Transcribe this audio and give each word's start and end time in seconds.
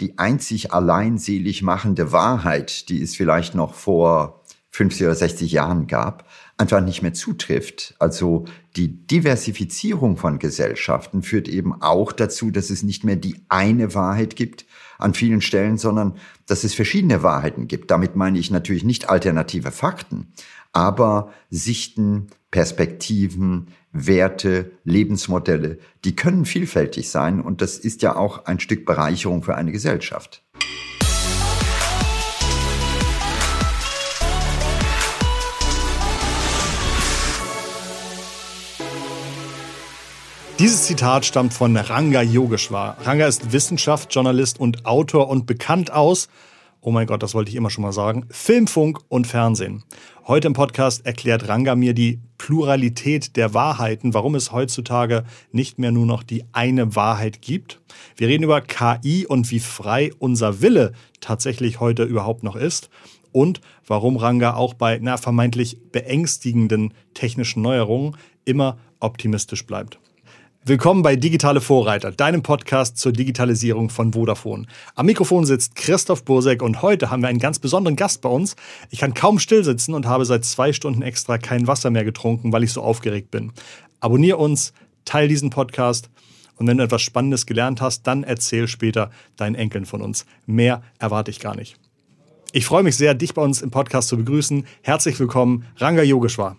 die 0.00 0.18
einzig 0.18 0.72
allein 0.72 1.18
selig 1.18 1.62
machende 1.62 2.12
Wahrheit, 2.12 2.88
die 2.88 3.02
es 3.02 3.16
vielleicht 3.16 3.54
noch 3.54 3.74
vor 3.74 4.40
50 4.70 5.06
oder 5.06 5.14
60 5.14 5.50
Jahren 5.52 5.86
gab, 5.86 6.28
einfach 6.56 6.80
nicht 6.80 7.02
mehr 7.02 7.12
zutrifft. 7.12 7.94
Also 7.98 8.44
die 8.76 9.06
Diversifizierung 9.06 10.16
von 10.16 10.38
Gesellschaften 10.38 11.22
führt 11.22 11.48
eben 11.48 11.82
auch 11.82 12.12
dazu, 12.12 12.50
dass 12.50 12.70
es 12.70 12.82
nicht 12.82 13.02
mehr 13.02 13.16
die 13.16 13.40
eine 13.48 13.94
Wahrheit 13.94 14.36
gibt 14.36 14.66
an 14.98 15.14
vielen 15.14 15.40
Stellen, 15.40 15.78
sondern 15.78 16.14
dass 16.46 16.62
es 16.62 16.74
verschiedene 16.74 17.22
Wahrheiten 17.22 17.66
gibt. 17.66 17.90
Damit 17.90 18.14
meine 18.14 18.38
ich 18.38 18.50
natürlich 18.50 18.84
nicht 18.84 19.08
alternative 19.08 19.72
Fakten, 19.72 20.32
aber 20.72 21.32
Sichten, 21.50 22.28
Perspektiven, 22.50 23.68
Werte, 23.92 24.72
Lebensmodelle, 24.84 25.78
die 26.04 26.14
können 26.14 26.44
vielfältig 26.44 27.10
sein 27.10 27.40
und 27.40 27.60
das 27.60 27.78
ist 27.78 28.02
ja 28.02 28.16
auch 28.16 28.44
ein 28.46 28.60
Stück 28.60 28.86
Bereicherung 28.86 29.42
für 29.42 29.56
eine 29.56 29.72
Gesellschaft. 29.72 30.44
Dieses 40.60 40.84
Zitat 40.84 41.24
stammt 41.24 41.54
von 41.54 41.74
Ranga 41.74 42.20
Yogeshwar. 42.20 42.98
Ranga 43.00 43.26
ist 43.26 43.50
Wissenschaftsjournalist 43.50 44.60
und 44.60 44.84
Autor 44.84 45.30
und 45.30 45.46
bekannt 45.46 45.90
aus, 45.90 46.28
oh 46.82 46.90
mein 46.90 47.06
Gott, 47.06 47.22
das 47.22 47.34
wollte 47.34 47.50
ich 47.50 47.56
immer 47.56 47.70
schon 47.70 47.82
mal 47.82 47.92
sagen, 47.92 48.26
Filmfunk 48.30 49.00
und 49.08 49.26
Fernsehen. 49.26 49.84
Heute 50.26 50.46
im 50.46 50.54
Podcast 50.54 51.04
erklärt 51.04 51.48
Ranga 51.48 51.74
mir 51.74 51.92
die 51.92 52.20
Pluralität 52.38 53.36
der 53.36 53.52
Wahrheiten, 53.52 54.14
warum 54.14 54.34
es 54.34 54.52
heutzutage 54.52 55.24
nicht 55.52 55.78
mehr 55.78 55.92
nur 55.92 56.06
noch 56.06 56.22
die 56.22 56.44
eine 56.52 56.96
Wahrheit 56.96 57.42
gibt. 57.42 57.80
Wir 58.16 58.28
reden 58.28 58.44
über 58.44 58.60
KI 58.60 59.26
und 59.26 59.50
wie 59.50 59.60
frei 59.60 60.10
unser 60.18 60.62
Wille 60.62 60.92
tatsächlich 61.20 61.80
heute 61.80 62.04
überhaupt 62.04 62.42
noch 62.42 62.56
ist 62.56 62.88
und 63.32 63.60
warum 63.86 64.16
Ranga 64.16 64.54
auch 64.54 64.74
bei 64.74 64.98
na, 65.02 65.16
vermeintlich 65.16 65.78
beängstigenden 65.92 66.94
technischen 67.14 67.62
Neuerungen 67.62 68.16
immer 68.44 68.78
optimistisch 69.00 69.66
bleibt. 69.66 69.98
Willkommen 70.62 71.00
bei 71.00 71.16
Digitale 71.16 71.62
Vorreiter, 71.62 72.12
deinem 72.12 72.42
Podcast 72.42 72.98
zur 72.98 73.12
Digitalisierung 73.12 73.88
von 73.88 74.12
Vodafone. 74.12 74.66
Am 74.94 75.06
Mikrofon 75.06 75.46
sitzt 75.46 75.74
Christoph 75.74 76.22
Bursek 76.22 76.62
und 76.62 76.82
heute 76.82 77.10
haben 77.10 77.22
wir 77.22 77.28
einen 77.28 77.38
ganz 77.38 77.58
besonderen 77.58 77.96
Gast 77.96 78.20
bei 78.20 78.28
uns. 78.28 78.56
Ich 78.90 78.98
kann 78.98 79.14
kaum 79.14 79.38
still 79.38 79.64
sitzen 79.64 79.94
und 79.94 80.04
habe 80.04 80.26
seit 80.26 80.44
zwei 80.44 80.74
Stunden 80.74 81.00
extra 81.00 81.38
kein 81.38 81.66
Wasser 81.66 81.88
mehr 81.88 82.04
getrunken, 82.04 82.52
weil 82.52 82.62
ich 82.62 82.74
so 82.74 82.82
aufgeregt 82.82 83.30
bin. 83.30 83.52
Abonnier 84.00 84.38
uns, 84.38 84.74
teil 85.06 85.28
diesen 85.28 85.48
Podcast 85.48 86.10
und 86.56 86.66
wenn 86.66 86.76
du 86.76 86.84
etwas 86.84 87.00
Spannendes 87.00 87.46
gelernt 87.46 87.80
hast, 87.80 88.02
dann 88.02 88.22
erzähl 88.22 88.68
später 88.68 89.10
deinen 89.36 89.54
Enkeln 89.54 89.86
von 89.86 90.02
uns. 90.02 90.26
Mehr 90.44 90.82
erwarte 90.98 91.30
ich 91.30 91.40
gar 91.40 91.56
nicht. 91.56 91.76
Ich 92.52 92.66
freue 92.66 92.82
mich 92.82 92.98
sehr, 92.98 93.14
dich 93.14 93.32
bei 93.32 93.40
uns 93.40 93.62
im 93.62 93.70
Podcast 93.70 94.08
zu 94.08 94.18
begrüßen. 94.18 94.66
Herzlich 94.82 95.18
willkommen, 95.18 95.64
Ranga 95.78 96.02
Yogeshwar. 96.02 96.58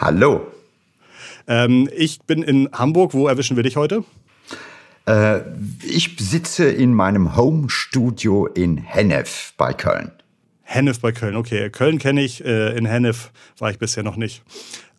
Hallo. 0.00 0.53
Ähm, 1.46 1.88
ich 1.96 2.20
bin 2.22 2.42
in 2.42 2.68
Hamburg. 2.72 3.14
Wo 3.14 3.28
erwischen 3.28 3.56
wir 3.56 3.62
dich 3.62 3.76
heute? 3.76 4.04
Äh, 5.06 5.40
ich 5.82 6.16
sitze 6.18 6.68
in 6.68 6.94
meinem 6.94 7.36
Home-Studio 7.36 8.46
in 8.46 8.78
Hennef 8.78 9.52
bei 9.56 9.72
Köln. 9.72 10.12
Hennef 10.62 11.00
bei 11.00 11.12
Köln, 11.12 11.36
okay. 11.36 11.68
Köln 11.68 11.98
kenne 11.98 12.22
ich, 12.22 12.42
äh, 12.44 12.76
in 12.76 12.86
Hennef 12.86 13.30
war 13.58 13.70
ich 13.70 13.78
bisher 13.78 14.02
noch 14.02 14.16
nicht. 14.16 14.42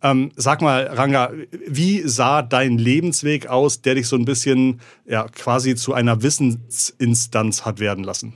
Ähm, 0.02 0.30
sag 0.36 0.62
mal, 0.62 0.86
Ranga, 0.86 1.32
wie 1.66 2.02
sah 2.02 2.42
dein 2.42 2.78
Lebensweg 2.78 3.48
aus, 3.48 3.82
der 3.82 3.96
dich 3.96 4.06
so 4.06 4.14
ein 4.14 4.24
bisschen 4.24 4.80
ja, 5.06 5.26
quasi 5.26 5.74
zu 5.74 5.92
einer 5.92 6.22
Wissensinstanz 6.22 7.64
hat 7.64 7.80
werden 7.80 8.04
lassen? 8.04 8.34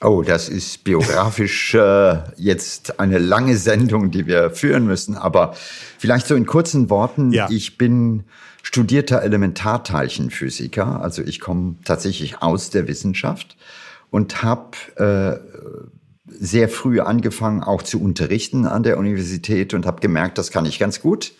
Oh, 0.00 0.22
das 0.22 0.48
ist 0.48 0.84
biografisch 0.84 1.74
äh, 1.74 2.18
jetzt 2.36 3.00
eine 3.00 3.18
lange 3.18 3.56
Sendung, 3.56 4.12
die 4.12 4.26
wir 4.26 4.50
führen 4.50 4.86
müssen. 4.86 5.16
Aber 5.16 5.56
vielleicht 5.98 6.28
so 6.28 6.36
in 6.36 6.46
kurzen 6.46 6.88
Worten. 6.88 7.32
Ja. 7.32 7.48
Ich 7.50 7.78
bin 7.78 8.24
studierter 8.62 9.22
Elementarteilchenphysiker. 9.22 11.00
Also 11.00 11.22
ich 11.22 11.40
komme 11.40 11.76
tatsächlich 11.84 12.42
aus 12.42 12.70
der 12.70 12.86
Wissenschaft 12.86 13.56
und 14.10 14.42
habe 14.42 14.76
äh, 14.96 15.38
sehr 16.26 16.68
früh 16.68 17.00
angefangen, 17.00 17.64
auch 17.64 17.82
zu 17.82 18.00
unterrichten 18.00 18.66
an 18.66 18.84
der 18.84 18.98
Universität 18.98 19.74
und 19.74 19.84
habe 19.84 20.00
gemerkt, 20.00 20.38
das 20.38 20.50
kann 20.50 20.64
ich 20.64 20.78
ganz 20.78 21.00
gut. 21.00 21.32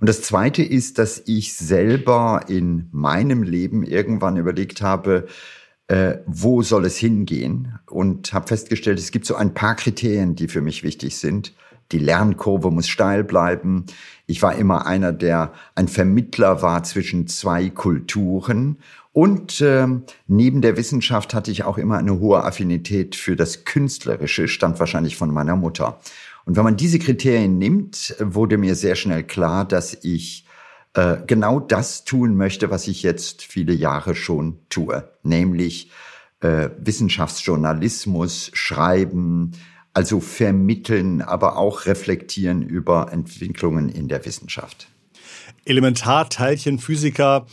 Und 0.00 0.08
das 0.08 0.20
Zweite 0.20 0.62
ist, 0.62 0.98
dass 0.98 1.22
ich 1.24 1.54
selber 1.54 2.42
in 2.48 2.88
meinem 2.92 3.42
Leben 3.42 3.84
irgendwann 3.84 4.36
überlegt 4.36 4.82
habe, 4.82 5.26
äh, 5.88 6.18
wo 6.26 6.62
soll 6.62 6.86
es 6.86 6.96
hingehen 6.96 7.78
und 7.86 8.32
habe 8.32 8.48
festgestellt, 8.48 8.98
es 8.98 9.10
gibt 9.10 9.26
so 9.26 9.34
ein 9.34 9.54
paar 9.54 9.76
Kriterien, 9.76 10.34
die 10.34 10.48
für 10.48 10.60
mich 10.60 10.82
wichtig 10.82 11.18
sind. 11.18 11.52
Die 11.92 11.98
Lernkurve 11.98 12.70
muss 12.70 12.88
steil 12.88 13.24
bleiben. 13.24 13.84
Ich 14.26 14.40
war 14.40 14.56
immer 14.56 14.86
einer, 14.86 15.12
der 15.12 15.52
ein 15.74 15.88
Vermittler 15.88 16.62
war 16.62 16.82
zwischen 16.82 17.26
zwei 17.26 17.68
Kulturen. 17.68 18.78
Und 19.12 19.60
äh, 19.60 19.86
neben 20.26 20.62
der 20.62 20.76
Wissenschaft 20.76 21.34
hatte 21.34 21.50
ich 21.50 21.64
auch 21.64 21.78
immer 21.78 21.98
eine 21.98 22.18
hohe 22.18 22.42
Affinität 22.42 23.14
für 23.14 23.36
das 23.36 23.64
Künstlerische, 23.64 24.48
stand 24.48 24.80
wahrscheinlich 24.80 25.16
von 25.16 25.32
meiner 25.32 25.56
Mutter. 25.56 26.00
Und 26.46 26.56
wenn 26.56 26.64
man 26.64 26.76
diese 26.76 26.98
Kriterien 26.98 27.58
nimmt, 27.58 28.16
wurde 28.18 28.58
mir 28.58 28.74
sehr 28.74 28.96
schnell 28.96 29.22
klar, 29.22 29.64
dass 29.66 29.96
ich 30.02 30.43
äh, 30.94 31.16
genau 31.26 31.60
das 31.60 32.04
tun 32.04 32.36
möchte, 32.36 32.70
was 32.70 32.88
ich 32.88 33.02
jetzt 33.02 33.42
viele 33.42 33.74
Jahre 33.74 34.14
schon 34.14 34.58
tue, 34.68 35.08
nämlich 35.22 35.90
äh, 36.40 36.70
Wissenschaftsjournalismus 36.78 38.50
schreiben, 38.54 39.52
also 39.92 40.20
vermitteln, 40.20 41.22
aber 41.22 41.56
auch 41.56 41.86
reflektieren 41.86 42.62
über 42.62 43.12
Entwicklungen 43.12 43.88
in 43.88 44.08
der 44.08 44.24
Wissenschaft. 44.24 44.88
Elementarteilchenphysiker 45.64 47.46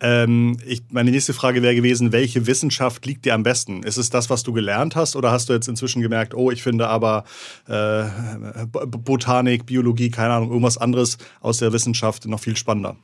ähm, 0.00 0.58
ich, 0.66 0.82
meine 0.90 1.10
nächste 1.10 1.32
Frage 1.32 1.62
wäre 1.62 1.74
gewesen, 1.74 2.12
welche 2.12 2.46
Wissenschaft 2.46 3.06
liegt 3.06 3.24
dir 3.24 3.34
am 3.34 3.42
besten? 3.42 3.82
Ist 3.82 3.96
es 3.96 4.10
das, 4.10 4.28
was 4.28 4.42
du 4.42 4.52
gelernt 4.52 4.94
hast, 4.94 5.16
oder 5.16 5.30
hast 5.30 5.48
du 5.48 5.54
jetzt 5.54 5.68
inzwischen 5.68 6.02
gemerkt, 6.02 6.34
oh, 6.34 6.50
ich 6.50 6.62
finde 6.62 6.88
aber 6.88 7.24
äh, 7.66 8.04
Botanik, 8.66 9.64
Biologie, 9.64 10.10
keine 10.10 10.34
Ahnung, 10.34 10.50
irgendwas 10.50 10.76
anderes 10.76 11.16
aus 11.40 11.58
der 11.58 11.72
Wissenschaft 11.72 12.26
noch 12.26 12.40
viel 12.40 12.56
spannender? 12.56 12.96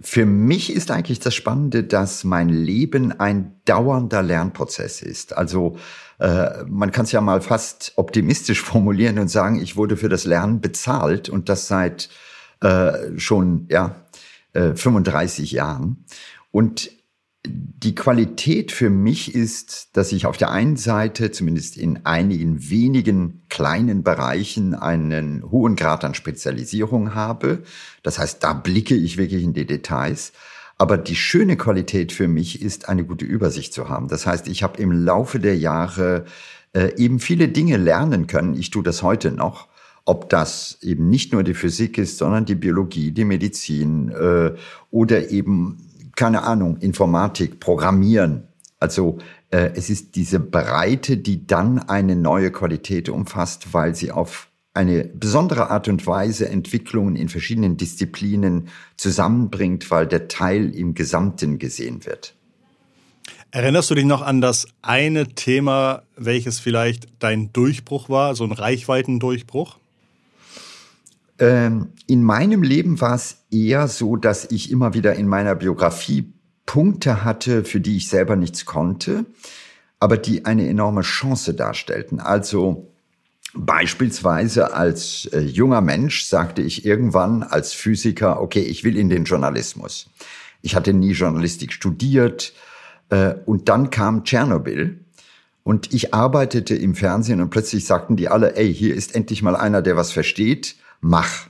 Für 0.00 0.26
mich 0.26 0.72
ist 0.72 0.90
eigentlich 0.90 1.18
das 1.18 1.34
Spannende, 1.34 1.82
dass 1.82 2.22
mein 2.22 2.48
Leben 2.48 3.18
ein 3.18 3.56
dauernder 3.64 4.22
Lernprozess 4.22 5.02
ist. 5.02 5.36
Also 5.36 5.76
äh, 6.18 6.64
man 6.66 6.92
kann 6.92 7.04
es 7.04 7.12
ja 7.12 7.20
mal 7.20 7.40
fast 7.40 7.92
optimistisch 7.96 8.62
formulieren 8.62 9.18
und 9.18 9.28
sagen, 9.28 9.60
ich 9.60 9.76
wurde 9.76 9.96
für 9.96 10.08
das 10.08 10.24
Lernen 10.24 10.60
bezahlt 10.60 11.28
und 11.28 11.48
das 11.48 11.68
seit 11.68 12.08
äh, 12.60 13.18
schon 13.18 13.66
ja 13.70 13.94
35 14.74 15.52
äh, 15.52 15.56
Jahren. 15.56 16.04
Und 16.50 16.90
die 17.46 17.94
Qualität 17.94 18.72
für 18.72 18.90
mich 18.90 19.34
ist, 19.34 19.96
dass 19.96 20.12
ich 20.12 20.26
auf 20.26 20.36
der 20.36 20.50
einen 20.50 20.76
Seite 20.76 21.30
zumindest 21.30 21.76
in 21.76 22.04
einigen 22.04 22.68
wenigen 22.68 23.44
kleinen 23.48 24.02
Bereichen 24.02 24.74
einen 24.74 25.48
hohen 25.50 25.76
Grad 25.76 26.04
an 26.04 26.14
Spezialisierung 26.14 27.14
habe. 27.14 27.62
Das 28.02 28.18
heißt, 28.18 28.42
da 28.42 28.52
blicke 28.52 28.96
ich 28.96 29.16
wirklich 29.16 29.44
in 29.44 29.54
die 29.54 29.66
Details. 29.66 30.32
Aber 30.78 30.98
die 30.98 31.16
schöne 31.16 31.56
Qualität 31.56 32.12
für 32.12 32.28
mich 32.28 32.60
ist, 32.60 32.88
eine 32.88 33.04
gute 33.04 33.24
Übersicht 33.24 33.72
zu 33.72 33.88
haben. 33.88 34.08
Das 34.08 34.26
heißt, 34.26 34.48
ich 34.48 34.62
habe 34.62 34.80
im 34.80 34.92
Laufe 34.92 35.38
der 35.38 35.56
Jahre 35.56 36.24
äh, 36.72 36.94
eben 36.96 37.20
viele 37.20 37.48
Dinge 37.48 37.76
lernen 37.76 38.26
können. 38.26 38.54
Ich 38.54 38.70
tue 38.70 38.82
das 38.82 39.02
heute 39.02 39.30
noch 39.32 39.67
ob 40.08 40.30
das 40.30 40.78
eben 40.80 41.10
nicht 41.10 41.34
nur 41.34 41.44
die 41.44 41.52
Physik 41.52 41.98
ist, 41.98 42.16
sondern 42.16 42.46
die 42.46 42.54
Biologie, 42.54 43.10
die 43.12 43.26
Medizin 43.26 44.08
äh, 44.08 44.54
oder 44.90 45.30
eben, 45.30 45.86
keine 46.16 46.44
Ahnung, 46.44 46.78
Informatik, 46.78 47.60
Programmieren. 47.60 48.44
Also 48.80 49.18
äh, 49.50 49.70
es 49.74 49.90
ist 49.90 50.16
diese 50.16 50.40
Breite, 50.40 51.18
die 51.18 51.46
dann 51.46 51.78
eine 51.78 52.16
neue 52.16 52.50
Qualität 52.50 53.10
umfasst, 53.10 53.74
weil 53.74 53.94
sie 53.94 54.10
auf 54.10 54.48
eine 54.72 55.04
besondere 55.04 55.68
Art 55.68 55.88
und 55.88 56.06
Weise 56.06 56.48
Entwicklungen 56.48 57.14
in 57.14 57.28
verschiedenen 57.28 57.76
Disziplinen 57.76 58.68
zusammenbringt, 58.96 59.90
weil 59.90 60.06
der 60.06 60.28
Teil 60.28 60.74
im 60.74 60.94
Gesamten 60.94 61.58
gesehen 61.58 62.06
wird. 62.06 62.34
Erinnerst 63.50 63.90
du 63.90 63.94
dich 63.94 64.06
noch 64.06 64.22
an 64.22 64.40
das 64.40 64.68
eine 64.80 65.28
Thema, 65.34 66.02
welches 66.16 66.60
vielleicht 66.60 67.08
dein 67.18 67.52
Durchbruch 67.52 68.08
war, 68.08 68.34
so 68.34 68.44
ein 68.44 68.52
Reichweitendurchbruch? 68.52 69.76
Ähm, 71.38 71.92
in 72.06 72.22
meinem 72.22 72.62
Leben 72.62 73.00
war 73.00 73.14
es 73.14 73.44
eher 73.50 73.88
so, 73.88 74.16
dass 74.16 74.50
ich 74.50 74.70
immer 74.70 74.94
wieder 74.94 75.14
in 75.14 75.28
meiner 75.28 75.54
Biografie 75.54 76.32
Punkte 76.66 77.24
hatte, 77.24 77.64
für 77.64 77.80
die 77.80 77.96
ich 77.96 78.08
selber 78.08 78.36
nichts 78.36 78.64
konnte, 78.64 79.24
aber 80.00 80.16
die 80.16 80.44
eine 80.44 80.68
enorme 80.68 81.02
Chance 81.02 81.54
darstellten. 81.54 82.20
Also 82.20 82.92
beispielsweise 83.54 84.74
als 84.74 85.26
äh, 85.32 85.40
junger 85.40 85.80
Mensch 85.80 86.24
sagte 86.24 86.62
ich 86.62 86.84
irgendwann 86.84 87.42
als 87.42 87.72
Physiker, 87.72 88.40
okay, 88.42 88.62
ich 88.62 88.84
will 88.84 88.96
in 88.96 89.08
den 89.08 89.24
Journalismus. 89.24 90.10
Ich 90.60 90.74
hatte 90.74 90.92
nie 90.92 91.12
Journalistik 91.12 91.72
studiert, 91.72 92.52
Äh, 93.10 93.36
und 93.46 93.68
dann 93.68 93.88
kam 93.88 94.24
Tschernobyl. 94.24 95.00
Und 95.64 95.94
ich 95.94 96.14
arbeitete 96.14 96.74
im 96.74 96.94
Fernsehen 96.94 97.40
und 97.40 97.50
plötzlich 97.50 97.84
sagten 97.84 98.16
die 98.16 98.28
alle, 98.28 98.56
ey, 98.56 98.72
hier 98.72 98.94
ist 98.94 99.14
endlich 99.14 99.42
mal 99.42 99.56
einer, 99.56 99.82
der 99.82 99.96
was 99.96 100.12
versteht, 100.12 100.76
mach. 101.00 101.48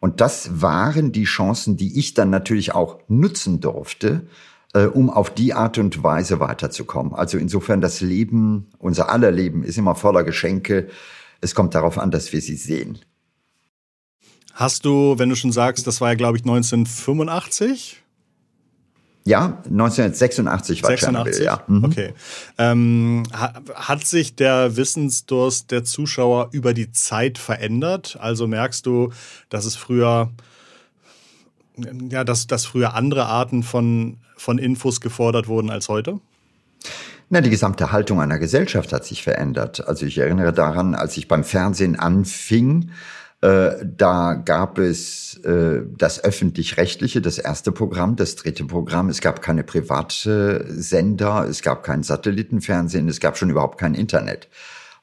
Und 0.00 0.20
das 0.20 0.62
waren 0.62 1.12
die 1.12 1.24
Chancen, 1.24 1.76
die 1.76 1.98
ich 1.98 2.14
dann 2.14 2.30
natürlich 2.30 2.74
auch 2.74 2.98
nutzen 3.08 3.60
durfte, 3.60 4.26
äh, 4.72 4.86
um 4.86 5.10
auf 5.10 5.30
die 5.30 5.52
Art 5.52 5.78
und 5.78 6.02
Weise 6.02 6.40
weiterzukommen. 6.40 7.14
Also 7.14 7.38
insofern 7.38 7.80
das 7.80 8.00
Leben, 8.00 8.68
unser 8.78 9.10
aller 9.10 9.30
Leben 9.30 9.62
ist 9.62 9.78
immer 9.78 9.94
voller 9.94 10.24
Geschenke. 10.24 10.88
Es 11.40 11.54
kommt 11.54 11.74
darauf 11.74 11.98
an, 11.98 12.10
dass 12.10 12.32
wir 12.32 12.40
sie 12.40 12.56
sehen. 12.56 12.98
Hast 14.54 14.84
du, 14.84 15.18
wenn 15.18 15.28
du 15.28 15.36
schon 15.36 15.52
sagst, 15.52 15.86
das 15.86 16.00
war 16.00 16.10
ja, 16.10 16.14
glaube 16.14 16.38
ich, 16.38 16.44
1985? 16.44 18.02
Ja, 19.24 19.58
1986 19.64 20.82
war 20.82 20.90
86? 20.90 20.98
Tschernobyl, 20.98 21.44
ja. 21.44 21.62
Mhm. 21.66 21.84
Okay. 21.84 22.14
Ähm, 22.56 23.22
hat 23.74 24.06
sich 24.06 24.34
der 24.34 24.76
Wissensdurst 24.76 25.70
der 25.70 25.84
Zuschauer 25.84 26.48
über 26.52 26.72
die 26.72 26.90
Zeit 26.90 27.38
verändert? 27.38 28.16
Also 28.20 28.46
merkst 28.46 28.86
du, 28.86 29.12
dass 29.50 29.66
es 29.66 29.76
früher, 29.76 30.30
ja, 32.08 32.24
dass, 32.24 32.46
dass 32.46 32.64
früher 32.64 32.94
andere 32.94 33.26
Arten 33.26 33.62
von, 33.62 34.16
von 34.36 34.58
Infos 34.58 35.00
gefordert 35.00 35.48
wurden 35.48 35.70
als 35.70 35.88
heute? 35.88 36.18
Na, 37.28 37.40
die 37.40 37.50
gesamte 37.50 37.92
Haltung 37.92 38.20
einer 38.20 38.38
Gesellschaft 38.38 38.92
hat 38.92 39.04
sich 39.04 39.22
verändert. 39.22 39.86
Also 39.86 40.04
ich 40.06 40.18
erinnere 40.18 40.52
daran, 40.52 40.94
als 40.96 41.16
ich 41.16 41.28
beim 41.28 41.44
Fernsehen 41.44 41.96
anfing, 41.96 42.90
da 43.40 44.34
gab 44.34 44.78
es 44.78 45.36
äh, 45.44 45.80
das 45.96 46.22
öffentlich-rechtliche, 46.22 47.22
das 47.22 47.38
erste 47.38 47.72
Programm, 47.72 48.16
das 48.16 48.36
dritte 48.36 48.64
Programm. 48.64 49.08
Es 49.08 49.20
gab 49.22 49.40
keine 49.40 49.64
Privatsender, 49.64 51.46
es 51.48 51.62
gab 51.62 51.82
kein 51.82 52.02
Satellitenfernsehen, 52.02 53.08
es 53.08 53.20
gab 53.20 53.38
schon 53.38 53.48
überhaupt 53.48 53.78
kein 53.78 53.94
Internet. 53.94 54.48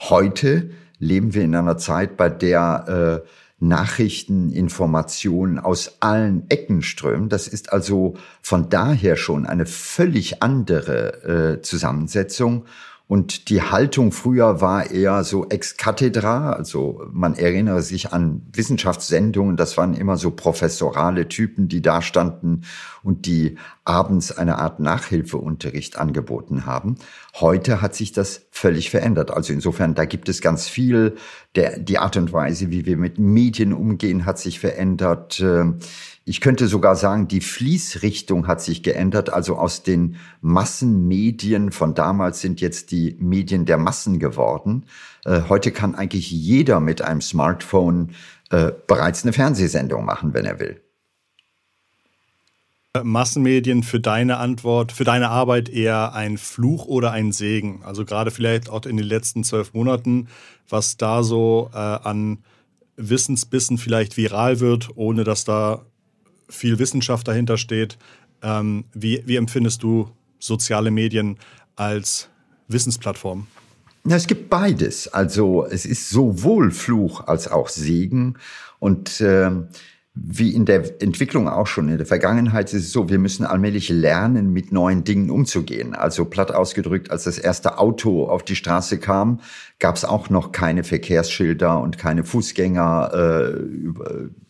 Heute 0.01 0.69
leben 0.99 1.33
wir 1.33 1.43
in 1.43 1.55
einer 1.55 1.77
Zeit, 1.77 2.15
bei 2.17 2.29
der 2.29 3.23
äh, 3.25 3.27
Nachrichten, 3.59 4.51
Informationen 4.51 5.57
aus 5.57 5.97
allen 5.99 6.47
Ecken 6.49 6.83
strömen. 6.83 7.29
Das 7.29 7.47
ist 7.47 7.73
also 7.73 8.15
von 8.41 8.69
daher 8.69 9.15
schon 9.15 9.47
eine 9.47 9.65
völlig 9.65 10.43
andere 10.43 11.55
äh, 11.57 11.61
Zusammensetzung. 11.63 12.65
Und 13.07 13.47
die 13.49 13.61
Haltung 13.61 14.11
früher 14.11 14.59
war 14.59 14.91
eher 14.91 15.23
so 15.23 15.47
ex 15.47 15.77
cathedra, 15.77 16.51
also 16.51 17.05
man 17.09 17.35
erinnere 17.35 17.81
sich 17.81 18.11
an 18.11 18.41
Wissenschaftssendungen, 18.51 19.55
das 19.55 19.77
waren 19.77 19.93
immer 19.93 20.17
so 20.17 20.31
professorale 20.31 21.29
Typen, 21.29 21.69
die 21.69 21.81
da 21.81 22.01
standen 22.01 22.63
und 23.03 23.25
die 23.25 23.57
abends 23.85 24.37
eine 24.37 24.57
Art 24.57 24.81
Nachhilfeunterricht 24.81 25.97
angeboten 25.97 26.65
haben. 26.65 26.95
Heute 27.35 27.81
hat 27.81 27.95
sich 27.95 28.11
das 28.11 28.41
völlig 28.51 28.89
verändert. 28.89 29.31
Also 29.31 29.53
insofern, 29.53 29.95
da 29.95 30.03
gibt 30.03 30.27
es 30.27 30.41
ganz 30.41 30.67
viel. 30.67 31.15
Der, 31.55 31.79
die 31.79 31.99
Art 31.99 32.17
und 32.17 32.33
Weise, 32.33 32.71
wie 32.71 32.85
wir 32.85 32.97
mit 32.97 33.19
Medien 33.19 33.71
umgehen, 33.71 34.25
hat 34.25 34.37
sich 34.37 34.59
verändert. 34.59 35.41
Ich 36.29 36.41
könnte 36.41 36.67
sogar 36.67 36.97
sagen, 36.97 37.29
die 37.29 37.39
Fließrichtung 37.39 38.47
hat 38.47 38.59
sich 38.59 38.83
geändert. 38.83 39.31
Also 39.31 39.55
aus 39.55 39.83
den 39.83 40.17
Massenmedien 40.41 41.71
von 41.71 41.95
damals 41.95 42.41
sind 42.41 42.59
jetzt 42.59 42.91
die 42.91 43.15
Medien 43.17 43.65
der 43.65 43.77
Massen 43.77 44.19
geworden. 44.19 44.83
Äh, 45.23 45.43
heute 45.47 45.71
kann 45.71 45.95
eigentlich 45.95 46.29
jeder 46.29 46.81
mit 46.81 47.01
einem 47.01 47.21
Smartphone 47.21 48.11
äh, 48.49 48.73
bereits 48.87 49.23
eine 49.23 49.31
Fernsehsendung 49.31 50.03
machen, 50.03 50.33
wenn 50.33 50.43
er 50.43 50.59
will. 50.59 50.81
Äh, 52.93 53.05
Massenmedien 53.05 53.83
für 53.83 54.01
deine 54.01 54.35
Antwort, 54.35 54.91
für 54.91 55.05
deine 55.05 55.29
Arbeit 55.29 55.69
eher 55.69 56.13
ein 56.13 56.37
Fluch 56.37 56.87
oder 56.87 57.11
ein 57.11 57.31
Segen? 57.31 57.83
Also 57.85 58.03
gerade 58.03 58.31
vielleicht 58.31 58.69
auch 58.69 58.85
in 58.85 58.97
den 58.97 59.05
letzten 59.05 59.45
zwölf 59.45 59.73
Monaten, 59.73 60.27
was 60.67 60.97
da 60.97 61.23
so 61.23 61.69
äh, 61.73 61.77
an 61.77 62.39
Wissensbissen 62.97 63.77
vielleicht 63.77 64.17
viral 64.17 64.59
wird, 64.59 64.89
ohne 64.95 65.23
dass 65.23 65.45
da 65.45 65.85
viel 66.49 66.79
Wissenschaft 66.79 67.27
dahinter 67.27 67.57
steht. 67.57 67.97
Ähm, 68.41 68.85
wie, 68.93 69.23
wie 69.25 69.35
empfindest 69.35 69.83
du 69.83 70.09
soziale 70.39 70.91
Medien 70.91 71.37
als 71.75 72.29
Wissensplattform? 72.67 73.47
Na, 74.03 74.15
es 74.15 74.27
gibt 74.27 74.49
beides. 74.49 75.07
Also 75.07 75.65
es 75.65 75.85
ist 75.85 76.09
sowohl 76.09 76.71
Fluch 76.71 77.27
als 77.27 77.47
auch 77.49 77.67
Segen. 77.67 78.35
Und 78.79 79.19
äh, 79.21 79.51
wie 80.13 80.55
in 80.55 80.65
der 80.65 81.01
Entwicklung 81.01 81.47
auch 81.47 81.67
schon 81.67 81.89
in 81.89 81.97
der 81.97 82.07
Vergangenheit 82.07 82.73
ist 82.73 82.85
es 82.85 82.91
so, 82.91 83.09
wir 83.09 83.19
müssen 83.19 83.45
allmählich 83.45 83.89
lernen, 83.89 84.51
mit 84.51 84.71
neuen 84.71 85.03
Dingen 85.03 85.29
umzugehen. 85.29 85.93
Also 85.93 86.25
platt 86.25 86.51
ausgedrückt, 86.51 87.11
als 87.11 87.25
das 87.25 87.37
erste 87.37 87.77
Auto 87.77 88.27
auf 88.27 88.43
die 88.43 88.55
Straße 88.55 88.97
kam, 88.97 89.41
gab 89.79 89.95
es 89.95 90.05
auch 90.05 90.29
noch 90.29 90.51
keine 90.51 90.83
Verkehrsschilder 90.83 91.79
und 91.81 91.97
keine 91.97 92.23
Fußgänger. 92.23 93.11
Äh, 93.13 94.46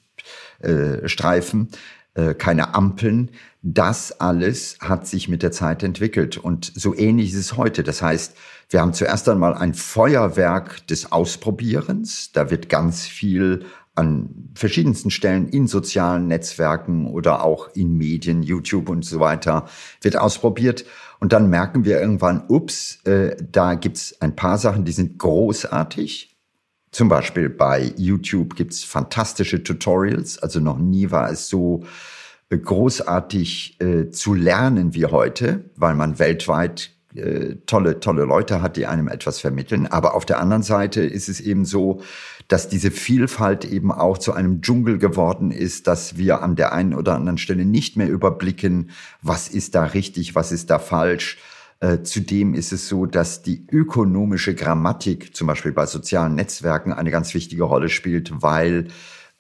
äh, 0.59 1.07
Streifen, 1.07 1.69
äh, 2.13 2.33
keine 2.33 2.73
Ampeln. 2.75 3.31
Das 3.61 4.19
alles 4.19 4.77
hat 4.79 5.07
sich 5.07 5.29
mit 5.29 5.43
der 5.43 5.51
Zeit 5.51 5.83
entwickelt 5.83 6.37
und 6.37 6.71
so 6.75 6.95
ähnlich 6.95 7.33
ist 7.33 7.39
es 7.39 7.57
heute. 7.57 7.83
Das 7.83 8.01
heißt, 8.01 8.35
wir 8.69 8.81
haben 8.81 8.93
zuerst 8.93 9.27
einmal 9.29 9.53
ein 9.53 9.73
Feuerwerk 9.73 10.85
des 10.87 11.11
Ausprobierens. 11.11 12.31
Da 12.31 12.49
wird 12.49 12.69
ganz 12.69 13.05
viel 13.05 13.65
an 13.97 14.51
verschiedensten 14.53 15.09
Stellen 15.09 15.49
in 15.49 15.67
sozialen 15.67 16.27
Netzwerken 16.27 17.07
oder 17.07 17.43
auch 17.43 17.69
in 17.73 17.97
Medien, 17.97 18.43
YouTube 18.43 18.89
und 18.89 19.03
so 19.03 19.19
weiter, 19.19 19.67
wird 20.01 20.17
ausprobiert. 20.17 20.85
Und 21.19 21.33
dann 21.33 21.49
merken 21.49 21.83
wir 21.83 21.99
irgendwann, 21.99 22.43
ups, 22.47 23.03
äh, 23.05 23.35
da 23.51 23.73
gibt's 23.73 24.21
ein 24.21 24.35
paar 24.35 24.59
Sachen, 24.59 24.85
die 24.85 24.91
sind 24.91 25.17
großartig. 25.17 26.36
Zum 26.97 27.09
Beispiel 27.09 27.47
bei 27.47 27.93
YouTube 27.95 28.55
gibt's 28.55 28.83
fantastische 28.83 29.61
Tutorials. 29.61 30.39
Also 30.39 30.59
noch 30.59 30.79
nie 30.79 31.11
war 31.11 31.29
es 31.29 31.47
so 31.47 31.83
äh, 32.49 32.57
großartig 32.57 33.79
äh, 33.79 34.09
zu 34.09 34.33
lernen 34.33 34.95
wie 34.95 35.05
heute, 35.05 35.65
weil 35.75 35.93
man 35.93 36.17
weltweit 36.17 36.89
äh, 37.13 37.57
tolle, 37.67 37.99
tolle 37.99 38.23
Leute 38.23 38.63
hat, 38.63 38.77
die 38.77 38.87
einem 38.87 39.09
etwas 39.09 39.39
vermitteln. 39.39 39.85
Aber 39.85 40.15
auf 40.15 40.25
der 40.25 40.39
anderen 40.39 40.63
Seite 40.63 41.01
ist 41.01 41.29
es 41.29 41.39
eben 41.39 41.65
so, 41.65 42.01
dass 42.47 42.67
diese 42.67 42.89
Vielfalt 42.89 43.63
eben 43.63 43.91
auch 43.91 44.17
zu 44.17 44.33
einem 44.33 44.63
Dschungel 44.63 44.97
geworden 44.97 45.51
ist, 45.51 45.85
dass 45.85 46.17
wir 46.17 46.41
an 46.41 46.55
der 46.55 46.73
einen 46.73 46.95
oder 46.95 47.13
anderen 47.13 47.37
Stelle 47.37 47.65
nicht 47.65 47.95
mehr 47.95 48.09
überblicken, 48.09 48.89
was 49.21 49.49
ist 49.49 49.75
da 49.75 49.83
richtig, 49.83 50.33
was 50.33 50.51
ist 50.51 50.71
da 50.71 50.79
falsch 50.79 51.37
äh, 51.79 52.01
zudem 52.01 52.53
ist 52.53 52.71
es 52.71 52.87
so, 52.87 53.05
dass 53.05 53.43
die 53.43 53.65
ökonomische 53.71 54.55
Grammatik 54.55 55.35
zum 55.35 55.47
Beispiel 55.47 55.71
bei 55.71 55.85
sozialen 55.85 56.35
Netzwerken 56.35 56.91
eine 56.91 57.11
ganz 57.11 57.33
wichtige 57.33 57.63
Rolle 57.63 57.89
spielt, 57.89 58.41
weil 58.41 58.87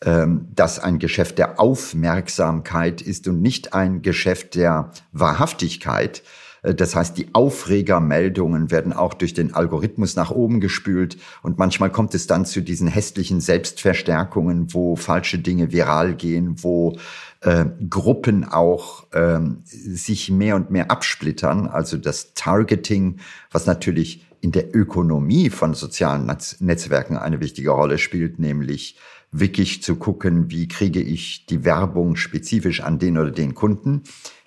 ähm, 0.03 0.47
das 0.53 0.77
ein 0.77 0.99
Geschäft 0.99 1.39
der 1.39 1.59
Aufmerksamkeit 1.59 3.01
ist 3.01 3.27
und 3.27 3.41
nicht 3.41 3.73
ein 3.73 4.03
Geschäft 4.03 4.53
der 4.53 4.91
Wahrhaftigkeit. 5.11 6.21
Äh, 6.61 6.75
das 6.75 6.95
heißt, 6.95 7.17
die 7.17 7.33
Aufregermeldungen 7.33 8.69
werden 8.69 8.93
auch 8.93 9.15
durch 9.15 9.33
den 9.33 9.55
Algorithmus 9.55 10.15
nach 10.15 10.29
oben 10.29 10.59
gespült 10.59 11.17
und 11.41 11.57
manchmal 11.57 11.89
kommt 11.89 12.13
es 12.13 12.27
dann 12.27 12.45
zu 12.45 12.61
diesen 12.61 12.87
hässlichen 12.87 13.41
Selbstverstärkungen, 13.41 14.71
wo 14.73 14.95
falsche 14.95 15.39
Dinge 15.39 15.71
viral 15.71 16.13
gehen, 16.13 16.63
wo 16.63 16.97
äh, 17.41 17.65
Gruppen 17.89 18.45
auch 18.45 19.05
ähm, 19.13 19.61
sich 19.63 20.31
mehr 20.31 20.55
und 20.55 20.71
mehr 20.71 20.91
absplittern. 20.91 21.67
Also 21.67 21.97
das 21.97 22.33
Targeting, 22.33 23.19
was 23.51 23.65
natürlich 23.65 24.25
in 24.41 24.51
der 24.51 24.75
Ökonomie 24.75 25.49
von 25.49 25.73
sozialen 25.73 26.25
Netz 26.25 26.57
Netzwerken 26.59 27.17
eine 27.17 27.39
wichtige 27.39 27.71
Rolle 27.71 27.97
spielt, 27.97 28.39
nämlich 28.39 28.97
wirklich 29.31 29.83
zu 29.83 29.95
gucken, 29.95 30.51
wie 30.51 30.67
kriege 30.67 31.01
ich 31.01 31.45
die 31.45 31.65
Werbung 31.65 32.15
spezifisch 32.15 32.81
an 32.81 32.99
den 32.99 33.17
oder 33.17 33.31
den 33.31 33.55
Kunden. 33.55 34.03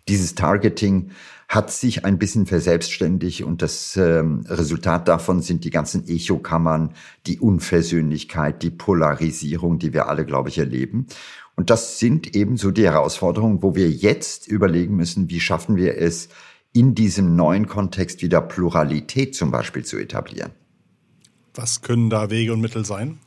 Dieses 0.08 0.34
Targeting 0.34 1.10
hat 1.50 1.72
sich 1.72 2.04
ein 2.04 2.16
bisschen 2.16 2.46
verselbstständigt 2.46 3.42
und 3.42 3.60
das 3.60 3.96
ähm, 3.96 4.44
Resultat 4.46 5.08
davon 5.08 5.42
sind 5.42 5.64
die 5.64 5.70
ganzen 5.70 6.06
Echokammern, 6.06 6.94
die 7.26 7.40
Unversöhnlichkeit, 7.40 8.62
die 8.62 8.70
Polarisierung, 8.70 9.80
die 9.80 9.92
wir 9.92 10.08
alle, 10.08 10.24
glaube 10.24 10.48
ich, 10.48 10.58
erleben. 10.58 11.08
Und 11.56 11.68
das 11.68 11.98
sind 11.98 12.36
eben 12.36 12.56
so 12.56 12.70
die 12.70 12.84
Herausforderungen, 12.84 13.64
wo 13.64 13.74
wir 13.74 13.90
jetzt 13.90 14.46
überlegen 14.46 14.94
müssen, 14.94 15.28
wie 15.28 15.40
schaffen 15.40 15.74
wir 15.74 15.98
es, 15.98 16.28
in 16.72 16.94
diesem 16.94 17.34
neuen 17.34 17.66
Kontext 17.66 18.22
wieder 18.22 18.40
Pluralität 18.40 19.34
zum 19.34 19.50
Beispiel 19.50 19.84
zu 19.84 19.98
etablieren. 19.98 20.52
Was 21.54 21.82
können 21.82 22.10
da 22.10 22.30
Wege 22.30 22.52
und 22.52 22.60
Mittel 22.60 22.84
sein? 22.84 23.18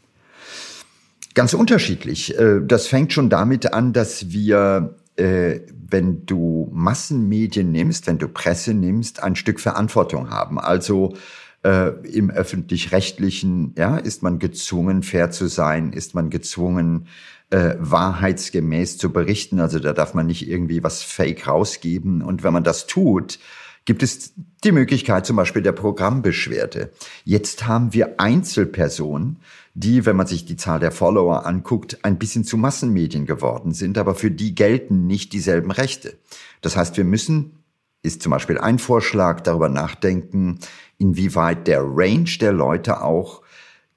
Ganz 1.34 1.54
unterschiedlich. 1.54 2.40
Äh, 2.40 2.62
das 2.66 2.88
fängt 2.88 3.12
schon 3.12 3.30
damit 3.30 3.74
an, 3.74 3.92
dass 3.92 4.32
wir 4.32 4.96
äh, 5.16 5.60
wenn 5.70 6.26
du 6.26 6.70
Massenmedien 6.74 7.72
nimmst, 7.72 8.08
wenn 8.08 8.18
du 8.18 8.28
Presse 8.28 8.74
nimmst, 8.74 9.22
ein 9.22 9.36
Stück 9.36 9.60
Verantwortung 9.60 10.30
haben. 10.30 10.60
Also 10.60 11.16
äh, 11.64 11.90
im 12.08 12.30
öffentlich-rechtlichen, 12.30 13.74
ja, 13.78 13.98
ist 13.98 14.24
man 14.24 14.40
gezwungen, 14.40 15.04
fair 15.04 15.32
zu 15.32 15.48
sein, 15.48 15.94
ist 15.94 16.16
man 16.16 16.30
gezwungen, 16.30 17.08
äh, 17.50 17.76
wahrheitsgemäß 17.80 18.98
zu 18.98 19.14
berichten. 19.14 19.60
Also 19.60 19.80
da 19.80 19.94
darf 19.94 20.14
man 20.14 20.26
nicht 20.26 20.48
irgendwie 20.48 20.84
was 20.84 21.04
Fake 21.04 21.48
rausgeben. 21.48 22.22
Und 22.22 22.44
wenn 22.44 22.54
man 22.54 22.64
das 22.64 22.88
tut, 22.88 23.40
gibt 23.86 24.04
es 24.04 24.34
die 24.64 24.72
Möglichkeit 24.72 25.26
zum 25.26 25.36
Beispiel 25.36 25.62
der 25.62 25.74
Programmbeschwerde. 25.74 26.92
Jetzt 27.26 27.68
haben 27.68 27.94
wir 27.94 28.20
Einzelpersonen, 28.20 29.40
die, 29.74 30.06
wenn 30.06 30.16
man 30.16 30.28
sich 30.28 30.46
die 30.46 30.56
Zahl 30.56 30.80
der 30.80 30.92
Follower 30.92 31.46
anguckt, 31.46 32.00
ein 32.04 32.18
bisschen 32.18 32.44
zu 32.44 32.58
Massenmedien 32.58 33.26
geworden 33.26 33.74
sind, 33.74 33.98
aber 33.98 34.16
für 34.16 34.32
die 34.32 34.56
gelten 34.56 35.08
nicht 35.08 35.34
dieselben 35.34 35.72
Rechte. 35.72 36.18
Das 36.62 36.78
heißt, 36.78 36.96
wir 36.98 37.04
müssen, 37.04 37.64
ist 38.04 38.22
zum 38.22 38.32
Beispiel 38.32 38.58
ein 38.58 38.80
Vorschlag, 38.80 39.42
darüber 39.42 39.70
nachdenken, 39.70 40.60
inwieweit 40.98 41.68
der 41.68 41.82
Range 41.84 42.30
der 42.40 42.54
Leute 42.54 43.02
auch 43.02 43.43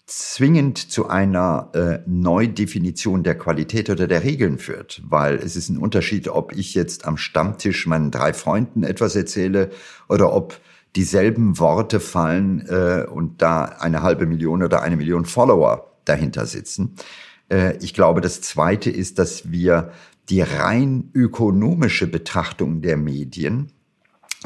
zwingend 0.07 0.79
zu 0.79 1.09
einer 1.09 1.71
äh, 1.75 1.99
Neudefinition 2.07 3.25
der 3.25 3.37
Qualität 3.37 3.91
oder 3.91 4.07
der 4.07 4.23
Regeln 4.23 4.59
führt, 4.59 5.03
weil 5.05 5.35
es 5.35 5.57
ist 5.57 5.69
ein 5.69 5.79
Unterschied, 5.79 6.29
ob 6.29 6.53
ich 6.57 6.75
jetzt 6.75 7.05
am 7.05 7.17
Stammtisch 7.17 7.87
meinen 7.87 8.13
drei 8.13 8.33
Freunden 8.33 8.85
etwas 8.85 9.17
erzähle 9.17 9.71
oder 10.09 10.33
ob 10.33 10.61
dieselben 10.95 11.59
Worte 11.59 11.99
fallen 11.99 12.67
äh, 12.69 13.05
und 13.11 13.43
da 13.43 13.65
eine 13.65 14.03
halbe 14.03 14.27
Million 14.27 14.63
oder 14.63 14.83
eine 14.83 14.97
Million 14.97 15.25
Follower 15.25 15.91
dahinter 16.05 16.47
sitzen. 16.47 16.95
Äh, 17.51 17.77
ich 17.79 17.93
glaube, 17.93 18.21
das 18.21 18.41
Zweite 18.41 18.91
ist, 18.91 19.19
dass 19.19 19.51
wir 19.51 19.91
die 20.29 20.41
rein 20.41 21.11
ökonomische 21.15 22.07
Betrachtung 22.07 22.81
der 22.81 22.97
Medien 22.97 23.73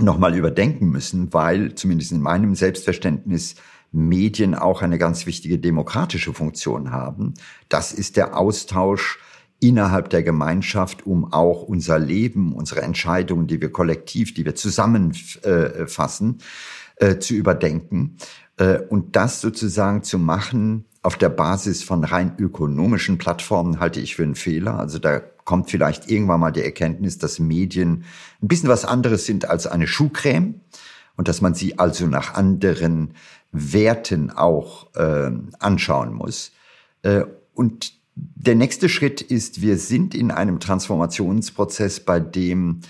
nochmal 0.01 0.35
überdenken 0.35 0.89
müssen, 0.89 1.33
weil 1.35 1.75
zumindest 1.75 2.13
in 2.13 2.21
meinem 2.21 2.55
Selbstverständnis 2.55 3.57
Medien 3.93 4.55
auch 4.55 4.83
eine 4.83 4.99
ganz 4.99 5.27
wichtige 5.27 5.59
demokratische 5.59 6.33
Funktion 6.33 6.91
haben. 6.91 7.35
Das 7.69 7.93
ist 7.93 8.17
der 8.17 8.37
Austausch 8.37 9.19
innerhalb 9.59 10.09
der 10.11 10.23
Gemeinschaft, 10.23 11.07
um 11.07 11.33
auch 11.33 11.63
unser 11.63 11.99
Leben, 11.99 12.55
unsere 12.55 12.83
Entscheidungen, 12.83 13.47
die 13.47 13.61
wir 13.61 13.71
kollektiv, 13.71 14.33
die 14.33 14.45
wir 14.45 14.55
zusammenfassen, 14.55 16.39
äh, 16.97 17.19
zu 17.19 17.35
überdenken 17.35 18.17
äh, 18.57 18.79
und 18.79 19.17
das 19.17 19.41
sozusagen 19.41 20.03
zu 20.03 20.19
machen 20.19 20.85
auf 21.03 21.17
der 21.17 21.31
Basis 21.31 21.83
von 21.83 22.05
rein 22.05 22.35
ökonomischen 22.39 23.17
Plattformen 23.17 23.81
halte 23.81 24.01
ich 24.01 24.17
für 24.17 24.23
einen 24.23 24.35
Fehler. 24.35 24.79
Also 24.79 24.99
da 24.99 25.21
kommt 25.45 25.71
vielleicht 25.71 26.11
irgendwann 26.11 26.41
mal 26.41 26.51
die 26.51 26.63
Erkenntnis, 26.63 27.17
dass 27.17 27.39
Medien 27.39 28.05
ein 28.43 28.49
bisschen 28.49 28.69
was 28.69 28.85
anderes 28.85 29.25
sind 29.25 29.49
als 29.49 29.67
eine 29.67 29.87
Schuhcreme 29.87 30.61
und 31.21 31.29
dass 31.29 31.43
man 31.43 31.53
sie 31.53 31.79
also 31.79 32.07
nach 32.07 32.33
anderen 32.33 33.13
Werten 33.53 34.31
auch 34.31 34.87
äh, 34.95 35.31
anschauen 35.59 36.15
muss. 36.15 36.53
Äh, 37.03 37.25
und 37.53 37.93
der 38.15 38.55
nächste 38.55 38.89
Schritt 38.89 39.21
ist, 39.21 39.61
wir 39.61 39.77
sind 39.77 40.15
in 40.15 40.31
einem 40.31 40.61
Transformationsprozess, 40.61 42.01
bei 42.01 42.21
dem, 42.21 42.81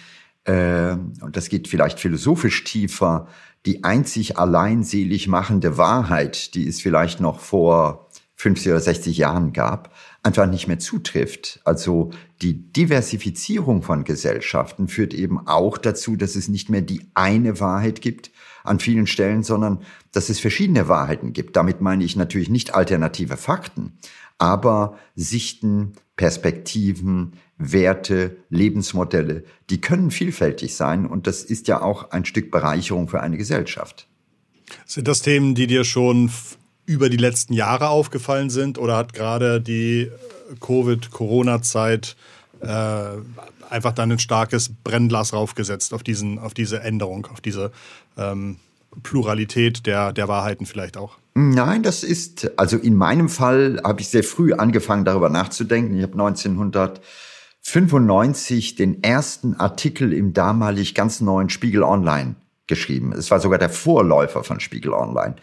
äh, 0.44 0.92
und 0.92 1.37
das 1.37 1.49
geht 1.49 1.66
vielleicht 1.66 1.99
philosophisch 1.99 2.62
tiefer, 2.62 3.26
die 3.66 3.82
einzig 3.82 4.38
allein 4.38 4.84
selig 4.84 5.26
machende 5.26 5.76
Wahrheit, 5.76 6.54
die 6.54 6.68
es 6.68 6.80
vielleicht 6.80 7.18
noch 7.18 7.40
vor 7.40 8.09
50 8.40 8.73
oder 8.73 8.80
60 8.80 9.18
Jahren 9.18 9.52
gab, 9.52 9.94
einfach 10.23 10.47
nicht 10.47 10.66
mehr 10.66 10.78
zutrifft. 10.78 11.61
Also 11.64 12.11
die 12.40 12.73
Diversifizierung 12.73 13.82
von 13.82 14.04
Gesellschaften 14.04 14.88
führt 14.88 15.12
eben 15.12 15.47
auch 15.47 15.76
dazu, 15.76 16.16
dass 16.16 16.37
es 16.37 16.49
nicht 16.49 16.70
mehr 16.70 16.80
die 16.80 17.02
eine 17.12 17.61
Wahrheit 17.61 18.00
gibt 18.00 18.30
an 18.64 18.80
vielen 18.80 19.06
Stellen, 19.06 19.42
sondern 19.42 19.82
dass 20.12 20.30
es 20.30 20.40
verschiedene 20.40 20.88
Wahrheiten 20.88 21.35
gibt. 21.35 21.54
Damit 21.54 21.82
meine 21.82 22.02
ich 22.02 22.16
natürlich 22.16 22.49
nicht 22.49 22.75
alternative 22.75 23.37
Fakten, 23.37 23.99
aber 24.38 24.97
Sichten, 25.14 25.92
Perspektiven, 26.16 27.35
Werte, 27.59 28.38
Lebensmodelle, 28.49 29.44
die 29.68 29.82
können 29.82 30.11
vielfältig 30.11 30.76
sein 30.76 31.04
und 31.04 31.26
das 31.26 31.44
ist 31.44 31.68
ja 31.68 31.82
auch 31.82 32.11
ein 32.11 32.25
Stück 32.25 32.50
Bereicherung 32.50 33.06
für 33.06 33.20
eine 33.20 33.37
Gesellschaft. 33.37 34.09
Sind 34.87 35.09
das 35.09 35.20
Themen, 35.20 35.54
die 35.54 35.66
dir 35.66 35.85
schon 35.85 36.30
über 36.90 37.09
die 37.09 37.16
letzten 37.16 37.52
Jahre 37.52 37.88
aufgefallen 37.88 38.50
sind 38.50 38.76
oder 38.76 38.97
hat 38.97 39.12
gerade 39.12 39.61
die 39.61 40.02
äh, 40.02 40.11
Covid-Corona-Zeit 40.61 42.16
äh, 42.61 43.04
einfach 43.70 43.92
dann 43.92 44.11
ein 44.11 44.18
starkes 44.18 44.73
Brennglas 44.82 45.32
raufgesetzt 45.32 45.94
auf, 45.94 46.02
diesen, 46.02 46.40
auf 46.40 46.52
diese 46.52 46.80
Änderung, 46.80 47.26
auf 47.26 47.40
diese 47.40 47.70
ähm, 48.18 48.56
Pluralität 49.04 49.87
der, 49.87 50.12
der 50.12 50.26
Wahrheiten 50.26 50.66
vielleicht 50.66 50.97
auch? 50.97 51.16
Nein, 51.35 51.85
das 51.85 52.02
ist, 52.02 52.59
also 52.59 52.76
in 52.76 52.97
meinem 52.97 53.28
Fall 53.28 53.80
habe 53.85 54.00
ich 54.00 54.09
sehr 54.09 54.25
früh 54.25 54.52
angefangen, 54.52 55.04
darüber 55.04 55.28
nachzudenken. 55.28 55.97
Ich 55.97 56.02
habe 56.02 56.14
1995 56.14 58.75
den 58.75 59.00
ersten 59.04 59.54
Artikel 59.54 60.12
im 60.12 60.32
damalig 60.32 60.97
ganz 60.97 61.20
neuen 61.20 61.50
Spiegel 61.50 61.85
Online 61.85 62.35
geschrieben. 62.66 63.12
Es 63.12 63.30
war 63.30 63.38
sogar 63.38 63.61
der 63.61 63.70
Vorläufer 63.70 64.42
von 64.42 64.59
Spiegel 64.59 64.92
Online. 64.92 65.37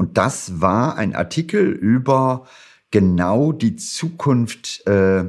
Und 0.00 0.16
das 0.16 0.62
war 0.62 0.96
ein 0.96 1.14
Artikel 1.14 1.68
über 1.68 2.46
genau 2.90 3.52
die 3.52 3.76
Zukunft 3.76 4.86
äh, 4.86 5.26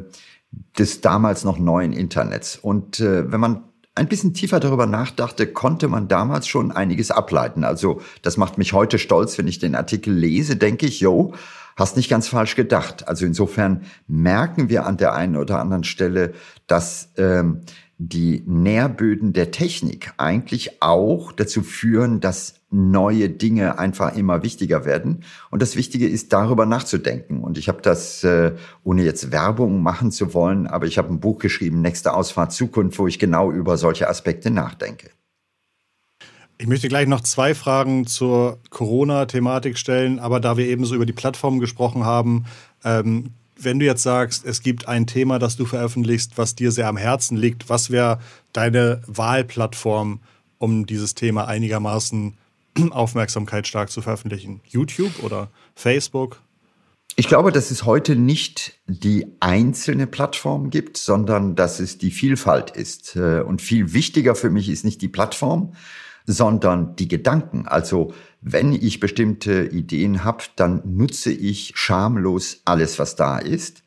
des 0.80 1.02
damals 1.02 1.44
noch 1.44 1.60
neuen 1.60 1.92
Internets. 1.92 2.56
Und 2.56 3.02
äh, 3.02 3.30
wenn 3.30 3.42
man 3.42 3.66
ein 3.96 4.08
bisschen 4.08 4.34
tiefer 4.34 4.62
darüber 4.62 4.86
nachdachte, 4.86 5.46
konnte 5.48 5.90
man 5.90 6.08
damals 6.08 6.48
schon 6.48 6.72
einiges 6.72 7.12
ableiten. 7.12 7.66
Also 7.66 8.00
das 8.22 8.38
macht 8.38 8.58
mich 8.58 8.72
heute 8.72 8.98
stolz, 8.98 9.38
wenn 9.38 9.50
ich 9.50 9.60
den 9.60 9.76
Artikel 9.76 10.14
lese, 10.14 10.56
denke 10.56 10.86
ich, 10.86 11.02
yo, 11.02 11.34
hast 11.76 11.98
nicht 11.98 12.10
ganz 12.10 12.30
falsch 12.30 12.56
gedacht. 12.56 13.10
Also 13.10 13.26
insofern 13.26 13.82
merken 14.08 14.70
wir 14.70 14.86
an 14.86 14.96
der 14.96 15.14
einen 15.14 15.36
oder 15.36 15.60
anderen 15.60 15.84
Stelle, 15.84 16.32
dass 16.68 17.10
ähm, 17.18 17.60
die 18.04 18.42
Nährböden 18.48 19.32
der 19.32 19.52
Technik 19.52 20.12
eigentlich 20.18 20.82
auch 20.82 21.32
dazu 21.32 21.62
führen, 21.62 22.20
dass 22.20 22.56
neue 22.72 23.30
Dinge 23.30 23.78
einfach 23.78 24.16
immer 24.16 24.42
wichtiger 24.42 24.86
werden. 24.86 25.24
Und 25.52 25.62
das 25.62 25.76
Wichtige 25.76 26.08
ist, 26.08 26.34
darüber 26.34 26.66
nachzudenken. 26.66 27.42
Und 27.42 27.60
ich 27.60 27.68
habe 27.68 27.84
das, 27.84 28.24
äh, 28.24 28.54
ohne 28.84 29.04
jetzt 29.04 29.32
Werbung 29.32 29.84
machen 29.84 30.12
zu 30.12 30.34
wollen, 30.34 30.66
aber 30.66 30.88
ich 30.88 30.98
habe 30.98 31.10
ein 31.14 31.20
Buch 31.20 31.38
geschrieben, 31.38 31.82
Nächste 31.82 32.14
Ausfahrt 32.16 32.54
Zukunft, 32.54 32.98
wo 32.98 33.06
ich 33.06 33.20
genau 33.20 33.52
über 33.52 33.78
solche 33.78 34.10
Aspekte 34.10 34.50
nachdenke. 34.50 35.12
Ich 36.58 36.66
möchte 36.66 36.88
gleich 36.88 37.08
noch 37.08 37.22
zwei 37.22 37.54
Fragen 37.54 38.08
zur 38.08 38.58
Corona-Thematik 38.72 39.78
stellen, 39.78 40.18
aber 40.18 40.40
da 40.40 40.58
wir 40.58 40.66
eben 40.66 40.86
so 40.86 40.96
über 40.96 41.06
die 41.06 41.14
Plattform 41.14 41.60
gesprochen 41.60 42.04
haben, 42.06 42.46
ähm, 42.84 43.34
wenn 43.64 43.80
du 43.80 43.86
jetzt 43.86 44.04
sagst, 44.04 44.46
es 44.46 44.62
gibt 44.62 44.88
ein 44.88 45.08
Thema, 45.08 45.40
das 45.40 45.56
du 45.56 45.66
veröffentlichst, 45.66 46.38
was 46.38 46.56
dir 46.56 46.72
sehr 46.72 46.88
am 46.88 46.98
Herzen 46.98 47.38
liegt, 47.38 47.70
was 47.70 47.90
wäre 47.90 48.20
deine 48.54 49.02
Wahlplattform, 49.08 50.20
um 50.58 50.86
dieses 50.86 51.16
Thema 51.16 51.48
einigermaßen 51.48 52.38
aufmerksamkeitsstark 52.92 53.90
zu 53.90 54.02
veröffentlichen? 54.02 54.62
YouTube 54.68 55.24
oder 55.24 55.50
Facebook? 55.76 56.42
Ich 57.18 57.28
glaube, 57.28 57.52
dass 57.52 57.72
es 57.72 57.86
heute 57.86 58.16
nicht 58.16 58.80
die 58.88 59.28
einzelne 59.42 60.08
Plattform 60.08 60.70
gibt, 60.70 60.98
sondern 60.98 61.56
dass 61.56 61.80
es 61.80 61.98
die 61.98 62.12
Vielfalt 62.12 62.72
ist. 62.72 63.16
Äh, 63.16 63.42
und 63.42 63.62
viel 63.62 63.94
wichtiger 63.94 64.34
für 64.34 64.50
mich 64.50 64.70
ist 64.70 64.86
nicht 64.86 65.02
die 65.02 65.10
Plattform, 65.10 65.74
sondern 66.26 66.96
die 66.96 67.08
Gedanken. 67.08 67.68
Also 67.68 68.14
wenn 68.42 68.74
ich 68.74 69.00
bestimmte 69.00 69.66
Ideen 69.66 70.24
habe, 70.24 70.44
dann 70.56 70.82
nutze 70.84 71.32
ich 71.32 71.74
schamlos 71.76 72.62
alles, 72.66 72.98
was 72.98 73.16
da 73.16 73.38
ist. 73.38 73.84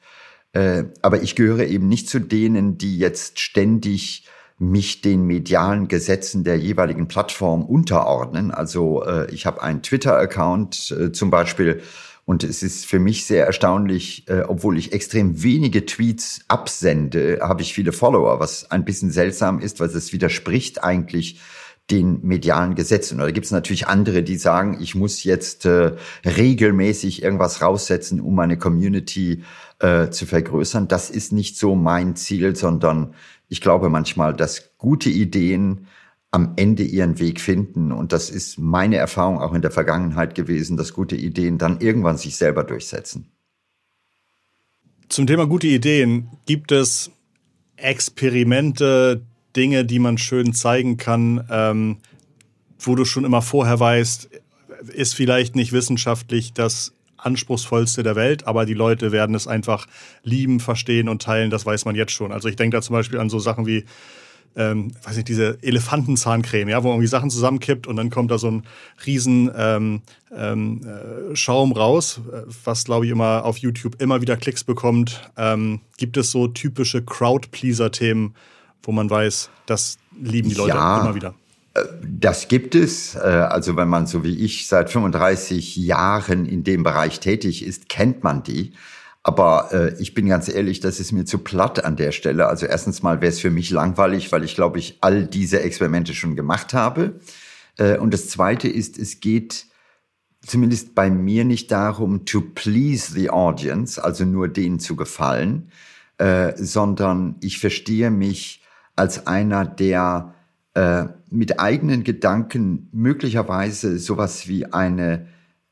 Äh, 0.52 0.84
aber 1.02 1.22
ich 1.22 1.34
gehöre 1.34 1.66
eben 1.66 1.88
nicht 1.88 2.08
zu 2.08 2.20
denen, 2.20 2.78
die 2.78 2.96
jetzt 2.96 3.40
ständig 3.40 4.26
mich 4.56 5.00
den 5.00 5.26
medialen 5.26 5.88
Gesetzen 5.88 6.44
der 6.44 6.56
jeweiligen 6.56 7.08
Plattform 7.08 7.64
unterordnen. 7.64 8.52
Also 8.52 9.04
äh, 9.04 9.28
ich 9.32 9.46
habe 9.46 9.60
einen 9.60 9.82
Twitter-Account 9.82 10.94
äh, 10.96 11.12
zum 11.12 11.30
Beispiel 11.30 11.82
und 12.24 12.44
es 12.44 12.62
ist 12.62 12.86
für 12.86 13.00
mich 13.00 13.26
sehr 13.26 13.44
erstaunlich, 13.44 14.24
obwohl 14.48 14.78
ich 14.78 14.94
extrem 14.94 15.42
wenige 15.42 15.84
Tweets 15.84 16.40
absende, 16.48 17.40
habe 17.42 17.60
ich 17.60 17.74
viele 17.74 17.92
Follower, 17.92 18.40
was 18.40 18.70
ein 18.70 18.86
bisschen 18.86 19.10
seltsam 19.10 19.60
ist, 19.60 19.78
weil 19.78 19.88
es 19.88 20.14
widerspricht 20.14 20.82
eigentlich 20.82 21.38
den 21.90 22.20
medialen 22.22 22.74
Gesetzen. 22.74 23.20
Oder 23.20 23.32
gibt 23.32 23.46
es 23.46 23.52
natürlich 23.52 23.86
andere, 23.86 24.22
die 24.22 24.36
sagen, 24.36 24.78
ich 24.80 24.94
muss 24.94 25.22
jetzt 25.24 25.66
äh, 25.66 25.92
regelmäßig 26.24 27.22
irgendwas 27.22 27.60
raussetzen, 27.60 28.20
um 28.20 28.34
meine 28.34 28.56
Community 28.56 29.44
äh, 29.80 30.08
zu 30.08 30.24
vergrößern. 30.24 30.88
Das 30.88 31.10
ist 31.10 31.32
nicht 31.32 31.58
so 31.58 31.74
mein 31.74 32.16
Ziel, 32.16 32.56
sondern 32.56 33.14
ich 33.48 33.60
glaube 33.60 33.90
manchmal, 33.90 34.34
dass 34.34 34.70
gute 34.78 35.10
Ideen 35.10 35.86
am 36.30 36.54
Ende 36.56 36.82
ihren 36.82 37.18
Weg 37.18 37.40
finden. 37.40 37.92
Und 37.92 38.12
das 38.12 38.30
ist 38.30 38.58
meine 38.58 38.96
Erfahrung 38.96 39.38
auch 39.38 39.52
in 39.52 39.62
der 39.62 39.70
Vergangenheit 39.70 40.34
gewesen, 40.34 40.76
dass 40.76 40.94
gute 40.94 41.16
Ideen 41.16 41.58
dann 41.58 41.80
irgendwann 41.80 42.16
sich 42.16 42.36
selber 42.36 42.64
durchsetzen. 42.64 43.30
Zum 45.08 45.26
Thema 45.26 45.46
gute 45.46 45.68
Ideen 45.68 46.28
gibt 46.46 46.72
es 46.72 47.10
Experimente, 47.76 49.22
Dinge, 49.56 49.84
die 49.84 49.98
man 49.98 50.18
schön 50.18 50.52
zeigen 50.52 50.96
kann, 50.96 51.44
ähm, 51.50 51.98
wo 52.78 52.94
du 52.94 53.04
schon 53.04 53.24
immer 53.24 53.42
vorher 53.42 53.78
weißt, 53.80 54.28
ist 54.92 55.14
vielleicht 55.14 55.56
nicht 55.56 55.72
wissenschaftlich 55.72 56.52
das 56.52 56.92
anspruchsvollste 57.16 58.02
der 58.02 58.16
Welt, 58.16 58.46
aber 58.46 58.66
die 58.66 58.74
Leute 58.74 59.10
werden 59.10 59.34
es 59.34 59.46
einfach 59.46 59.86
lieben, 60.22 60.60
verstehen 60.60 61.08
und 61.08 61.22
teilen, 61.22 61.50
das 61.50 61.64
weiß 61.64 61.86
man 61.86 61.94
jetzt 61.94 62.12
schon. 62.12 62.32
Also 62.32 62.48
ich 62.48 62.56
denke 62.56 62.76
da 62.76 62.82
zum 62.82 62.94
Beispiel 62.94 63.18
an 63.18 63.30
so 63.30 63.38
Sachen 63.38 63.66
wie 63.66 63.84
ähm, 64.56 64.92
weiß 65.02 65.16
nicht, 65.16 65.28
diese 65.28 65.58
Elefantenzahncreme, 65.62 66.68
ja, 66.68 66.82
wo 66.84 66.92
man 66.92 67.00
die 67.00 67.06
Sachen 67.06 67.30
zusammenkippt 67.30 67.86
und 67.86 67.96
dann 67.96 68.10
kommt 68.10 68.30
da 68.30 68.38
so 68.38 68.50
ein 68.50 68.62
riesen 69.04 69.50
ähm, 69.56 70.02
ähm, 70.32 70.80
äh, 70.84 71.34
Schaum 71.34 71.72
raus, 71.72 72.20
äh, 72.32 72.42
was 72.64 72.84
glaube 72.84 73.06
ich 73.06 73.10
immer 73.10 73.44
auf 73.44 73.58
YouTube 73.58 74.00
immer 74.00 74.20
wieder 74.20 74.36
Klicks 74.36 74.64
bekommt. 74.64 75.30
Ähm, 75.36 75.80
gibt 75.96 76.16
es 76.16 76.30
so 76.30 76.46
typische 76.46 77.02
Crowd-Pleaser-Themen, 77.02 78.34
wo 78.84 78.92
man 78.92 79.10
weiß, 79.10 79.50
das 79.66 79.98
lieben 80.20 80.48
die 80.48 80.54
Leute 80.54 80.76
ja. 80.76 81.00
immer 81.00 81.14
wieder? 81.14 81.34
Äh, 81.74 81.82
das 82.02 82.48
gibt 82.48 82.74
es. 82.74 83.14
Äh, 83.14 83.18
also 83.18 83.76
wenn 83.76 83.88
man 83.88 84.06
so 84.06 84.24
wie 84.24 84.36
ich 84.44 84.68
seit 84.68 84.90
35 84.90 85.76
Jahren 85.76 86.46
in 86.46 86.64
dem 86.64 86.82
Bereich 86.82 87.20
tätig 87.20 87.64
ist, 87.64 87.88
kennt 87.88 88.22
man 88.22 88.42
die. 88.42 88.72
Aber 89.22 89.72
äh, 89.72 89.94
ich 90.00 90.12
bin 90.12 90.28
ganz 90.28 90.48
ehrlich, 90.48 90.80
das 90.80 91.00
ist 91.00 91.12
mir 91.12 91.24
zu 91.24 91.38
platt 91.38 91.84
an 91.84 91.96
der 91.96 92.12
Stelle. 92.12 92.46
Also 92.46 92.66
erstens 92.66 93.02
mal 93.02 93.22
wäre 93.22 93.32
es 93.32 93.40
für 93.40 93.50
mich 93.50 93.70
langweilig, 93.70 94.30
weil 94.32 94.44
ich 94.44 94.54
glaube, 94.54 94.78
ich 94.78 94.98
all 95.00 95.26
diese 95.26 95.60
Experimente 95.60 96.14
schon 96.14 96.36
gemacht 96.36 96.74
habe. 96.74 97.20
Äh, 97.78 97.96
und 97.96 98.12
das 98.12 98.28
Zweite 98.28 98.68
ist, 98.68 98.98
es 98.98 99.20
geht 99.20 99.66
zumindest 100.46 100.94
bei 100.94 101.08
mir 101.08 101.44
nicht 101.46 101.72
darum, 101.72 102.26
to 102.26 102.42
please 102.42 103.12
the 103.14 103.30
audience, 103.30 104.02
also 104.02 104.26
nur 104.26 104.48
denen 104.48 104.78
zu 104.78 104.94
gefallen, 104.94 105.70
äh, 106.18 106.52
sondern 106.56 107.36
ich 107.40 107.58
verstehe 107.58 108.10
mich 108.10 108.63
als 108.96 109.26
einer, 109.26 109.64
der 109.64 110.34
äh, 110.74 111.04
mit 111.30 111.60
eigenen 111.60 112.04
Gedanken 112.04 112.88
möglicherweise 112.92 113.98
sowas 113.98 114.48
wie 114.48 114.66
eine 114.66 115.26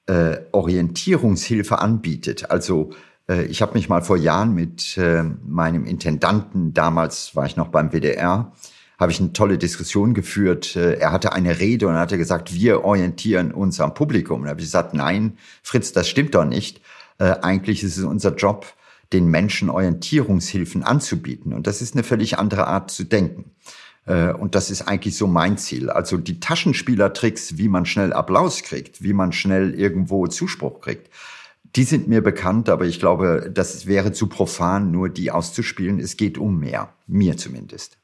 äh, 0.06 0.38
Orientierungshilfe 0.52 1.78
anbietet. 1.80 2.50
Also 2.50 2.90
äh, 3.28 3.44
ich 3.44 3.62
habe 3.62 3.74
mich 3.74 3.88
mal 3.88 4.02
vor 4.02 4.16
Jahren 4.16 4.54
mit 4.54 4.96
äh, 4.98 5.22
meinem 5.22 5.84
Intendanten, 5.84 6.74
damals 6.74 7.34
war 7.36 7.46
ich 7.46 7.56
noch 7.56 7.68
beim 7.68 7.90
WDR, 7.90 8.52
habe 8.98 9.12
ich 9.12 9.20
eine 9.20 9.32
tolle 9.32 9.58
Diskussion 9.58 10.14
geführt. 10.14 10.76
Äh, 10.76 10.94
er 10.94 11.12
hatte 11.12 11.32
eine 11.32 11.58
Rede 11.58 11.88
und 11.88 11.94
hatte 11.94 12.18
gesagt, 12.18 12.54
wir 12.54 12.84
orientieren 12.84 13.52
uns 13.52 13.80
am 13.80 13.94
Publikum. 13.94 14.40
Und 14.40 14.44
da 14.44 14.50
habe 14.50 14.60
ich 14.60 14.66
gesagt, 14.66 14.94
nein, 14.94 15.38
Fritz, 15.62 15.92
das 15.92 16.08
stimmt 16.08 16.34
doch 16.34 16.44
nicht. 16.44 16.80
Eigentlich 17.18 17.84
ist 17.84 17.98
es 17.98 18.02
unser 18.02 18.34
Job, 18.34 18.66
den 19.12 19.26
Menschen 19.26 19.70
Orientierungshilfen 19.70 20.82
anzubieten. 20.82 21.52
Und 21.52 21.66
das 21.66 21.82
ist 21.82 21.94
eine 21.94 22.04
völlig 22.04 22.38
andere 22.38 22.66
Art 22.66 22.90
zu 22.90 23.04
denken. 23.04 23.50
Und 24.04 24.56
das 24.56 24.70
ist 24.70 24.82
eigentlich 24.82 25.16
so 25.16 25.28
mein 25.28 25.58
Ziel. 25.58 25.88
Also 25.88 26.16
die 26.16 26.40
Taschenspielertricks, 26.40 27.56
wie 27.58 27.68
man 27.68 27.86
schnell 27.86 28.12
Applaus 28.12 28.62
kriegt, 28.64 29.02
wie 29.02 29.12
man 29.12 29.32
schnell 29.32 29.74
irgendwo 29.74 30.26
Zuspruch 30.26 30.80
kriegt, 30.80 31.08
die 31.76 31.84
sind 31.84 32.08
mir 32.08 32.20
bekannt, 32.20 32.68
aber 32.68 32.84
ich 32.84 32.98
glaube, 32.98 33.50
das 33.52 33.86
wäre 33.86 34.12
zu 34.12 34.26
profan, 34.26 34.90
nur 34.90 35.08
die 35.08 35.30
auszuspielen. 35.30 36.00
Es 36.00 36.16
geht 36.16 36.36
um 36.36 36.58
mehr, 36.58 36.92
mir 37.06 37.36
zumindest. 37.36 37.96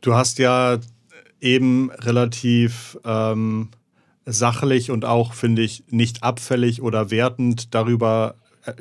Du 0.00 0.14
hast 0.14 0.38
ja 0.38 0.78
eben 1.40 1.90
relativ 1.90 2.98
ähm, 3.04 3.68
sachlich 4.24 4.90
und 4.90 5.04
auch, 5.04 5.34
finde 5.34 5.62
ich, 5.62 5.84
nicht 5.90 6.22
abfällig 6.22 6.82
oder 6.82 7.10
wertend 7.10 7.74
darüber 7.74 8.36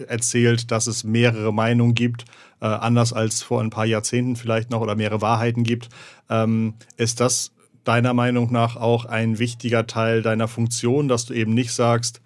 erzählt, 0.08 0.72
dass 0.72 0.88
es 0.88 1.04
mehrere 1.04 1.54
Meinungen 1.54 1.96
gibt, 1.96 2.26
äh, 2.62 2.66
anders 2.66 3.14
als 3.14 3.44
vor 3.44 3.62
ein 3.62 3.70
paar 3.70 3.86
Jahrzehnten 3.86 4.36
vielleicht 4.36 4.70
noch 4.72 4.82
oder 4.82 4.96
mehrere 4.96 5.22
Wahrheiten 5.22 5.64
gibt. 5.64 5.90
Ähm, 6.30 6.74
ist 6.98 7.20
das 7.20 7.52
deiner 7.84 8.14
Meinung 8.14 8.52
nach 8.52 8.76
auch 8.76 9.06
ein 9.06 9.40
wichtiger 9.40 9.88
Teil 9.88 10.22
deiner 10.22 10.48
Funktion, 10.48 11.08
dass 11.08 11.26
du 11.26 11.34
eben 11.34 11.54
nicht 11.54 11.72
sagst, 11.72 12.22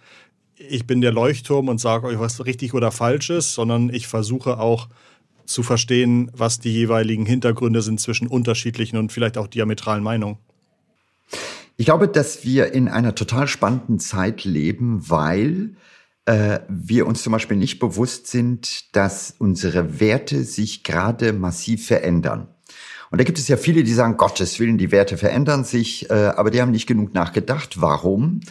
ich 0.55 0.85
bin 0.85 1.01
der 1.01 1.11
Leuchtturm 1.11 1.69
und 1.69 1.79
sage 1.79 2.07
euch, 2.07 2.19
was 2.19 2.45
richtig 2.45 2.73
oder 2.73 2.91
falsch 2.91 3.29
ist, 3.29 3.53
sondern 3.53 3.89
ich 3.93 4.07
versuche 4.07 4.59
auch 4.59 4.89
zu 5.45 5.63
verstehen, 5.63 6.31
was 6.35 6.59
die 6.59 6.71
jeweiligen 6.71 7.25
Hintergründe 7.25 7.81
sind 7.81 7.99
zwischen 7.99 8.27
unterschiedlichen 8.27 8.97
und 8.97 9.11
vielleicht 9.11 9.37
auch 9.37 9.47
diametralen 9.47 10.03
Meinungen. 10.03 10.37
Ich 11.77 11.85
glaube, 11.85 12.07
dass 12.07 12.43
wir 12.43 12.73
in 12.73 12.89
einer 12.89 13.15
total 13.15 13.47
spannenden 13.47 13.99
Zeit 13.99 14.43
leben, 14.43 15.09
weil 15.09 15.75
äh, 16.29 16.59
wir 16.67 17.07
uns 17.07 17.23
zum 17.23 17.33
Beispiel 17.33 17.57
nicht 17.57 17.79
bewusst 17.79 18.27
sind, 18.27 18.95
dass 18.95 19.35
unsere 19.37 19.99
Werte 19.99 20.43
sich 20.43 20.83
gerade 20.83 21.33
massiv 21.33 21.87
verändern. 21.87 22.47
Und 23.11 23.19
da 23.19 23.23
gibt 23.23 23.39
es 23.39 23.47
ja 23.47 23.57
viele, 23.57 23.83
die 23.83 23.93
sagen, 23.93 24.17
Gottes 24.17 24.59
Willen, 24.59 24.77
die 24.77 24.91
Werte 24.91 25.17
verändern 25.17 25.63
sich, 25.63 26.09
äh, 26.09 26.13
aber 26.13 26.51
die 26.51 26.61
haben 26.61 26.71
nicht 26.71 26.87
genug 26.87 27.13
nachgedacht. 27.13 27.81
Warum? 27.81 28.41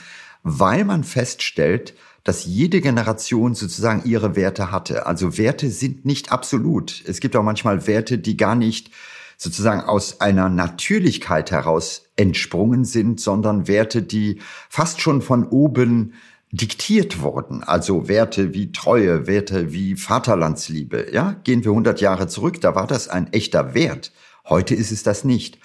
weil 0.42 0.84
man 0.84 1.04
feststellt, 1.04 1.94
dass 2.24 2.44
jede 2.44 2.80
Generation 2.80 3.54
sozusagen 3.54 4.02
ihre 4.04 4.36
Werte 4.36 4.70
hatte. 4.70 5.06
Also 5.06 5.38
Werte 5.38 5.70
sind 5.70 6.04
nicht 6.04 6.32
absolut. 6.32 7.02
Es 7.06 7.20
gibt 7.20 7.36
auch 7.36 7.42
manchmal 7.42 7.86
Werte, 7.86 8.18
die 8.18 8.36
gar 8.36 8.54
nicht 8.54 8.90
sozusagen 9.36 9.82
aus 9.82 10.20
einer 10.20 10.48
Natürlichkeit 10.48 11.52
heraus 11.52 12.10
entsprungen 12.16 12.84
sind, 12.84 13.20
sondern 13.20 13.68
Werte, 13.68 14.02
die 14.02 14.40
fast 14.68 15.00
schon 15.00 15.22
von 15.22 15.46
oben 15.46 16.14
diktiert 16.50 17.20
wurden. 17.20 17.62
Also 17.62 18.08
Werte 18.08 18.54
wie 18.54 18.72
Treue, 18.72 19.26
Werte 19.26 19.72
wie 19.72 19.96
Vaterlandsliebe. 19.96 21.08
Ja, 21.12 21.32
gehen 21.44 21.64
wir 21.64 21.72
100 21.72 22.00
Jahre 22.00 22.26
zurück, 22.26 22.61
da 22.61 22.74
war 22.74 22.87
das 22.87 23.08
ein 23.08 23.32
echter 23.32 23.74
Wert. 23.74 24.12
Heute 24.48 24.74
ist 24.74 24.90
es 24.90 25.02
das 25.02 25.24
nicht. 25.24 25.58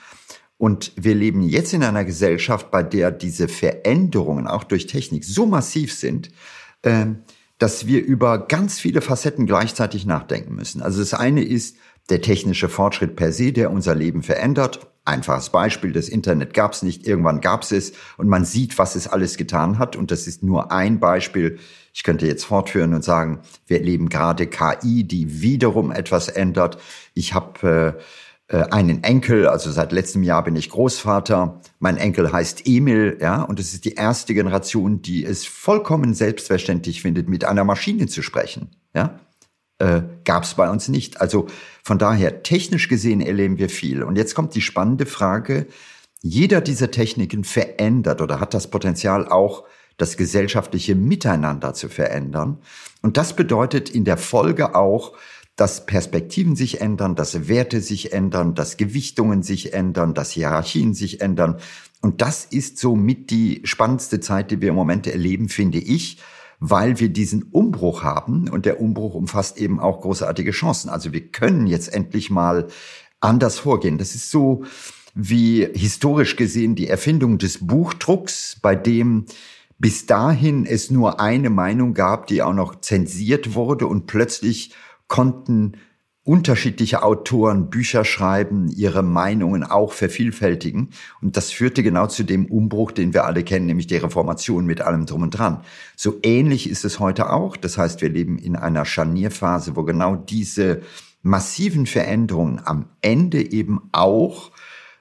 Und 0.57 0.91
wir 0.95 1.15
leben 1.15 1.41
jetzt 1.41 1.73
in 1.73 1.83
einer 1.83 2.05
Gesellschaft, 2.05 2.71
bei 2.71 2.83
der 2.83 3.11
diese 3.11 3.47
Veränderungen 3.47 4.47
auch 4.47 4.63
durch 4.63 4.87
Technik 4.87 5.25
so 5.25 5.45
massiv 5.45 5.93
sind, 5.93 6.29
ähm, 6.83 7.23
dass 7.57 7.87
wir 7.87 8.03
über 8.03 8.47
ganz 8.47 8.79
viele 8.79 9.01
Facetten 9.01 9.45
gleichzeitig 9.45 10.05
nachdenken 10.05 10.55
müssen. 10.55 10.81
Also 10.81 10.99
das 10.99 11.13
eine 11.13 11.43
ist 11.43 11.77
der 12.09 12.21
technische 12.21 12.69
Fortschritt 12.69 13.15
per 13.15 13.31
se, 13.31 13.53
der 13.53 13.71
unser 13.71 13.95
Leben 13.95 14.23
verändert. 14.23 14.87
Einfaches 15.05 15.49
Beispiel, 15.49 15.91
das 15.91 16.07
Internet 16.07 16.53
gab 16.53 16.73
es 16.73 16.81
nicht, 16.81 17.05
irgendwann 17.05 17.41
gab 17.41 17.63
es 17.63 17.71
es 17.71 17.93
und 18.17 18.29
man 18.29 18.45
sieht, 18.45 18.77
was 18.77 18.95
es 18.95 19.07
alles 19.07 19.35
getan 19.35 19.77
hat. 19.77 19.95
Und 19.95 20.11
das 20.11 20.27
ist 20.27 20.43
nur 20.43 20.71
ein 20.71 20.99
Beispiel. 20.99 21.59
Ich 21.93 22.03
könnte 22.03 22.25
jetzt 22.25 22.45
fortführen 22.45 22.93
und 22.93 23.03
sagen, 23.03 23.41
wir 23.67 23.79
erleben 23.79 24.07
gerade 24.07 24.47
KI, 24.47 25.03
die 25.03 25.41
wiederum 25.41 25.91
etwas 25.91 26.29
ändert. 26.29 26.77
Ich 27.13 27.33
habe 27.33 27.97
äh, 27.99 28.01
äh, 28.53 28.69
einen 28.69 29.03
Enkel, 29.03 29.47
also 29.47 29.71
seit 29.71 29.91
letztem 29.91 30.23
Jahr 30.23 30.43
bin 30.43 30.55
ich 30.55 30.69
Großvater. 30.69 31.59
Mein 31.79 31.97
Enkel 31.97 32.31
heißt 32.31 32.67
Emil, 32.67 33.17
ja, 33.21 33.41
und 33.41 33.59
es 33.59 33.73
ist 33.73 33.85
die 33.85 33.95
erste 33.95 34.33
Generation, 34.33 35.01
die 35.01 35.25
es 35.25 35.45
vollkommen 35.45 36.13
selbstverständlich 36.13 37.01
findet, 37.01 37.29
mit 37.29 37.45
einer 37.45 37.63
Maschine 37.63 38.07
zu 38.07 38.21
sprechen, 38.21 38.69
ja. 38.93 39.19
Äh, 39.83 40.03
Gab 40.23 40.43
es 40.43 40.53
bei 40.53 40.69
uns 40.69 40.87
nicht. 40.87 41.19
Also 41.19 41.47
von 41.83 41.99
daher, 41.99 42.41
technisch 42.43 42.87
gesehen 42.87 43.19
erleben 43.19 43.57
wir 43.57 43.67
viel. 43.67 44.01
Und 44.03 44.15
jetzt 44.15 44.33
kommt 44.33 44.55
die 44.55 44.61
spannende 44.61 45.05
Frage, 45.05 45.67
jeder 46.21 46.61
dieser 46.61 46.89
Techniken 46.89 47.43
verändert 47.43 48.21
oder 48.21 48.39
hat 48.39 48.53
das 48.53 48.69
Potenzial 48.69 49.27
auch, 49.27 49.65
das 49.97 50.15
gesellschaftliche 50.15 50.95
Miteinander 50.95 51.73
zu 51.73 51.89
verändern. 51.89 52.59
Und 53.01 53.17
das 53.17 53.35
bedeutet 53.35 53.89
in 53.89 54.05
der 54.05 54.15
Folge 54.15 54.73
auch, 54.73 55.17
dass 55.57 55.85
Perspektiven 55.85 56.55
sich 56.55 56.79
ändern, 56.79 57.15
dass 57.15 57.49
Werte 57.49 57.81
sich 57.81 58.13
ändern, 58.13 58.55
dass 58.55 58.77
Gewichtungen 58.77 59.43
sich 59.43 59.73
ändern, 59.73 60.13
dass 60.13 60.31
Hierarchien 60.31 60.93
sich 60.93 61.19
ändern. 61.19 61.57
Und 62.01 62.21
das 62.21 62.45
ist 62.45 62.77
so 62.77 62.95
mit 62.95 63.29
die 63.29 63.61
spannendste 63.65 64.21
Zeit, 64.21 64.49
die 64.49 64.61
wir 64.61 64.69
im 64.69 64.75
Moment 64.75 65.07
erleben, 65.07 65.49
finde 65.49 65.79
ich, 65.79 66.19
weil 66.65 67.01
wir 67.01 67.09
diesen 67.09 67.43
Umbruch 67.43 68.03
haben 68.03 68.47
und 68.47 68.65
der 68.65 68.79
Umbruch 68.79 69.15
umfasst 69.15 69.57
eben 69.57 69.81
auch 69.81 69.99
großartige 69.99 70.51
Chancen. 70.51 70.87
Also 70.87 71.11
wir 71.11 71.27
können 71.27 71.67
jetzt 71.67 71.93
endlich 71.93 72.29
mal 72.29 72.67
anders 73.19 73.59
vorgehen. 73.59 73.97
Das 73.97 74.15
ist 74.15 74.31
so 74.31 74.63
wie 75.13 75.67
historisch 75.73 76.37
gesehen 76.37 76.75
die 76.75 76.87
Erfindung 76.87 77.37
des 77.37 77.67
Buchdrucks, 77.67 78.59
bei 78.61 78.77
dem 78.77 79.25
bis 79.77 80.05
dahin 80.05 80.65
es 80.65 80.89
nur 80.89 81.19
eine 81.19 81.49
Meinung 81.49 81.93
gab, 81.93 82.27
die 82.27 82.41
auch 82.41 82.53
noch 82.53 82.79
zensiert 82.79 83.55
wurde 83.55 83.85
und 83.85 84.07
plötzlich 84.07 84.73
konnten 85.09 85.73
unterschiedliche 86.25 87.03
Autoren 87.03 87.69
Bücher 87.69 88.05
schreiben, 88.05 88.69
ihre 88.69 89.03
Meinungen 89.03 89.63
auch 89.63 89.91
vervielfältigen. 89.91 90.91
Und 91.21 91.35
das 91.35 91.51
führte 91.51 91.83
genau 91.83 92.07
zu 92.07 92.23
dem 92.23 92.45
Umbruch, 92.45 92.93
den 92.93 93.13
wir 93.13 93.25
alle 93.25 93.43
kennen, 93.43 93.65
nämlich 93.65 93.87
die 93.87 93.97
Reformation 93.97 94.65
mit 94.65 94.79
allem 94.79 95.05
drum 95.05 95.23
und 95.23 95.31
dran. 95.31 95.61
So 95.97 96.19
ähnlich 96.23 96.69
ist 96.69 96.85
es 96.85 96.99
heute 96.99 97.29
auch. 97.31 97.57
Das 97.57 97.77
heißt, 97.77 98.01
wir 98.01 98.09
leben 98.09 98.37
in 98.37 98.55
einer 98.55 98.85
Scharnierphase, 98.85 99.75
wo 99.75 99.83
genau 99.83 100.15
diese 100.15 100.81
massiven 101.23 101.85
Veränderungen 101.85 102.61
am 102.63 102.85
Ende 103.01 103.41
eben 103.51 103.81
auch 103.91 104.51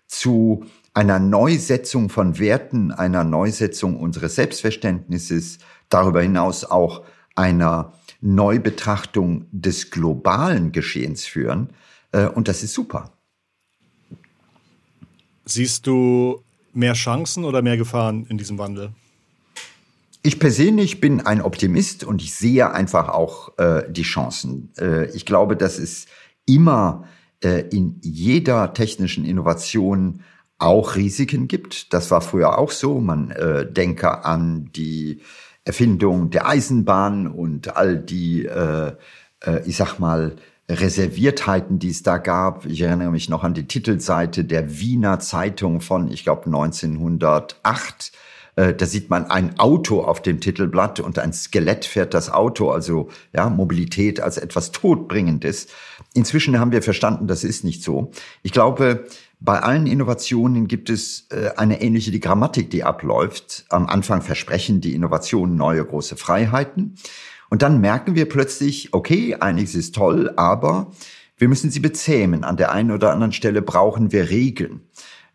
zu 0.09 0.65
einer 0.95 1.21
Neusetzung 1.21 2.09
von 2.09 2.39
Werten, 2.39 2.91
einer 2.91 3.23
Neusetzung 3.23 3.99
unseres 3.99 4.35
Selbstverständnisses, 4.35 5.59
darüber 5.89 6.21
hinaus 6.21 6.65
auch 6.65 7.03
einer 7.35 7.93
Neubetrachtung 8.23 9.47
des 9.51 9.91
globalen 9.91 10.73
Geschehens 10.73 11.27
führen. 11.27 11.71
Äh, 12.13 12.29
und 12.29 12.49
das 12.49 12.63
ist 12.63 12.73
super. 12.73 13.13
Siehst 15.45 15.87
du 15.87 16.43
mehr 16.73 16.95
Chancen 16.95 17.45
oder 17.45 17.61
mehr 17.61 17.77
Gefahren 17.77 18.25
in 18.29 18.39
diesem 18.39 18.59
Wandel? 18.59 18.93
Ich 20.23 20.39
persönlich 20.39 21.01
bin 21.01 21.21
ein 21.21 21.43
Optimist 21.43 22.05
und 22.05 22.23
ich 22.23 22.35
sehe 22.35 22.73
einfach 22.73 23.09
auch 23.09 23.59
äh, 23.59 23.83
die 23.91 24.05
Chancen. 24.05 24.73
Äh, 24.79 25.11
ich 25.11 25.27
glaube, 25.27 25.57
dass 25.57 25.79
es 25.79 26.07
immer 26.47 27.09
äh, 27.43 27.65
in 27.71 27.99
jeder 28.03 28.73
technischen 28.73 29.25
Innovation 29.25 30.23
auch 30.59 30.95
Risiken 30.95 31.49
gibt. 31.49 31.93
Das 31.93 32.13
war 32.13 32.21
früher 32.21 32.57
auch 32.57 32.71
so. 32.71 33.01
Man 33.01 33.33
äh, 33.33 33.71
denke 33.71 34.25
an 34.25 34.71
die 34.77 35.21
Erfindung 35.65 36.31
der 36.31 36.47
Eisenbahn 36.47 37.27
und 37.27 37.77
all 37.77 37.99
die, 37.99 38.47
äh, 38.47 38.93
äh, 39.45 39.61
ich 39.65 39.77
sag 39.77 39.99
mal, 39.99 40.37
Reserviertheiten, 40.69 41.79
die 41.79 41.91
es 41.91 42.03
da 42.03 42.19
gab. 42.19 42.67
Ich 42.67 42.81
erinnere 42.81 43.11
mich 43.11 43.29
noch 43.29 43.45
an 43.45 43.55
die 43.55 43.67
Titelseite 43.67 44.45
der 44.45 44.79
Wiener 44.79 45.19
Zeitung 45.19 45.81
von, 45.81 46.11
ich 46.11 46.25
glaube, 46.25 46.47
1908. 46.47 48.13
Äh, 48.57 48.75
da 48.75 48.87
sieht 48.87 49.11
man 49.11 49.27
ein 49.27 49.59
Auto 49.59 50.03
auf 50.03 50.23
dem 50.23 50.41
Titelblatt 50.41 51.01
und 51.01 51.19
ein 51.19 51.33
Skelett 51.33 51.85
fährt 51.85 52.15
das 52.15 52.31
Auto, 52.31 52.71
also 52.71 53.09
ja, 53.33 53.49
Mobilität 53.49 54.21
als 54.21 54.39
etwas 54.39 54.73
Todbringendes. 54.73 55.69
Inzwischen 56.15 56.59
haben 56.59 56.73
wir 56.73 56.83
verstanden, 56.83 57.27
das 57.27 57.45
ist 57.45 57.65
nicht 57.65 57.83
so. 57.83 58.11
Ich 58.43 58.53
glaube, 58.53 59.07
bei 59.45 59.59
allen 59.59 59.87
Innovationen 59.87 60.69
gibt 60.69 60.89
es 60.89 61.27
äh, 61.31 61.51
eine 61.57 61.83
ähnliche 61.83 62.13
die 62.13 62.21
Grammatik, 62.21 62.71
die 62.71 62.85
abläuft. 62.85 63.65
Am 63.71 63.87
Anfang 63.87 64.23
versprechen 64.23 64.81
die 64.81 64.95
Innovationen 64.95 65.57
neue 65.57 65.85
große 65.85 66.17
Freiheiten. 66.17 66.95
Und 67.51 67.63
dann 67.63 67.81
merken 67.81 68.15
wir 68.15 68.29
plötzlich, 68.29 68.95
okay, 68.95 69.35
einiges 69.35 69.75
ist 69.75 69.97
toll, 69.97 70.33
aber 70.37 70.93
wir 71.37 71.49
müssen 71.49 71.73
sie 71.73 71.81
bezähmen. 71.81 72.45
An 72.45 72.57
der 72.57 72.71
einen 72.71 72.93
oder 72.93 73.13
anderen 73.13 73.33
Stelle 73.33 73.63
brauchen 73.63 74.13
wir 74.13 74.31
Regeln. 74.31 74.83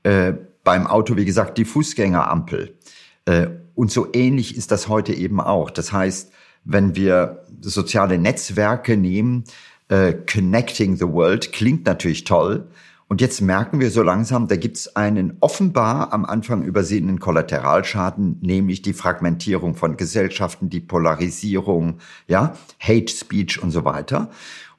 Äh, 0.04 0.34
beim 0.64 0.88
Auto, 0.88 1.18
wie 1.18 1.26
gesagt, 1.26 1.58
die 1.58 1.66
Fußgängerampel. 1.66 2.78
Äh, 3.26 3.48
und 3.76 3.92
so 3.92 4.08
ähnlich 4.14 4.56
ist 4.56 4.72
das 4.72 4.88
heute 4.88 5.14
eben 5.14 5.42
auch. 5.42 5.70
Das 5.70 5.92
heißt, 5.92 6.32
wenn 6.64 6.96
wir 6.96 7.44
soziale 7.60 8.18
Netzwerke 8.18 8.96
nehmen, 8.96 9.44
äh, 9.90 10.14
Connecting 10.14 10.96
the 10.96 11.08
World 11.08 11.52
klingt 11.52 11.86
natürlich 11.86 12.24
toll, 12.24 12.70
und 13.10 13.22
jetzt 13.22 13.40
merken 13.40 13.80
wir 13.80 13.90
so 13.90 14.04
langsam, 14.04 14.50
da 14.50 14.58
gibt 14.58 14.78
es 14.78 14.96
einen 14.98 15.38
offenbar 15.40 16.12
am 16.12 16.26
Anfang 16.26 16.64
übersehenen 16.64 17.20
Kollateralschaden, 17.20 18.40
nämlich 18.42 18.82
die 18.82 18.92
Fragmentierung 18.92 19.76
von 19.76 19.96
Gesellschaften, 19.96 20.70
die 20.70 20.82
Polarisierung, 20.82 22.00
ja, 22.28 22.58
Hate 22.80 23.12
Speech 23.12 23.64
und 23.64 23.72
so 23.72 23.86
weiter. 23.86 24.30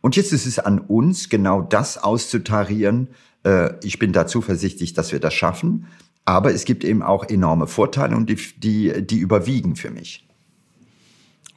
Und 0.03 0.15
jetzt 0.17 0.33
ist 0.33 0.45
es 0.45 0.59
an 0.59 0.79
uns, 0.79 1.31
genau 1.31 1.63
das 1.63 1.97
auszutarieren. 1.97 3.09
Äh, 3.45 3.71
ich 3.83 3.99
bin 3.99 4.13
da 4.13 4.27
zuversichtlich, 4.27 4.93
dass 4.93 5.11
wir 5.11 5.21
das 5.21 5.33
schaffen. 5.33 5.87
Aber 6.27 6.53
es 6.53 6.67
gibt 6.67 6.85
eben 6.85 7.03
auch 7.03 7.25
enorme 7.25 7.67
Vorteile 7.67 8.15
und 8.15 8.29
die, 8.29 8.37
die, 8.59 9.07
die 9.07 9.19
überwiegen 9.19 9.75
für 9.75 9.91
mich. 9.91 10.27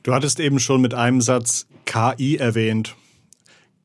Du 0.03 0.13
hattest 0.13 0.39
eben 0.39 0.59
schon 0.59 0.79
mit 0.79 0.93
einem 0.93 1.19
Satz 1.19 1.67
KI 1.85 2.37
erwähnt. 2.37 2.95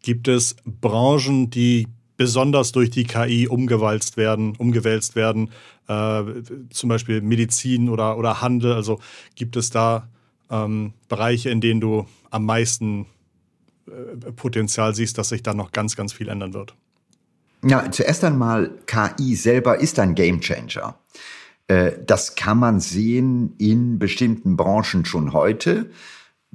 Gibt 0.02 0.28
es 0.28 0.54
Branchen, 0.64 1.50
die 1.50 1.88
besonders 2.16 2.72
durch 2.72 2.90
die 2.90 3.04
KI 3.04 3.48
umgewalzt 3.48 4.16
werden, 4.16 4.54
umgewälzt 4.56 5.16
werden, 5.16 5.50
äh, 5.88 6.22
zum 6.70 6.88
Beispiel 6.88 7.20
Medizin 7.20 7.88
oder, 7.88 8.18
oder 8.18 8.40
Handel. 8.40 8.72
Also 8.72 9.00
gibt 9.34 9.56
es 9.56 9.70
da 9.70 10.08
ähm, 10.50 10.92
Bereiche, 11.08 11.50
in 11.50 11.60
denen 11.60 11.80
du 11.80 12.06
am 12.30 12.44
meisten 12.44 13.06
äh, 13.86 14.32
Potenzial 14.32 14.94
siehst, 14.94 15.18
dass 15.18 15.28
sich 15.28 15.42
da 15.42 15.54
noch 15.54 15.72
ganz, 15.72 15.96
ganz 15.96 16.12
viel 16.12 16.28
ändern 16.28 16.54
wird? 16.54 16.74
Ja, 17.64 17.90
zuerst 17.90 18.22
einmal, 18.24 18.70
KI 18.86 19.34
selber 19.34 19.80
ist 19.80 19.98
ein 19.98 20.14
Gamechanger. 20.14 20.98
Äh, 21.68 21.92
das 22.06 22.34
kann 22.34 22.58
man 22.58 22.80
sehen 22.80 23.54
in 23.58 23.98
bestimmten 23.98 24.56
Branchen 24.56 25.04
schon 25.04 25.32
heute 25.32 25.90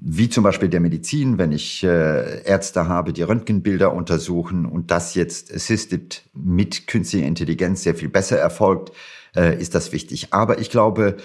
wie 0.03 0.29
zum 0.29 0.43
Beispiel 0.43 0.67
der 0.67 0.79
Medizin, 0.79 1.37
wenn 1.37 1.51
ich 1.51 1.83
äh, 1.83 2.41
Ärzte 2.43 2.87
habe, 2.87 3.13
die 3.13 3.21
Röntgenbilder 3.21 3.93
untersuchen 3.93 4.65
und 4.65 4.89
das 4.89 5.13
jetzt 5.13 5.53
assisted 5.53 6.23
mit 6.33 6.87
künstlicher 6.87 7.27
Intelligenz 7.27 7.83
sehr 7.83 7.93
viel 7.93 8.09
besser 8.09 8.39
erfolgt, 8.39 8.91
äh, 9.35 9.61
ist 9.61 9.75
das 9.75 9.91
wichtig. 9.91 10.33
Aber 10.33 10.57
ich 10.57 10.71
glaube, 10.71 11.17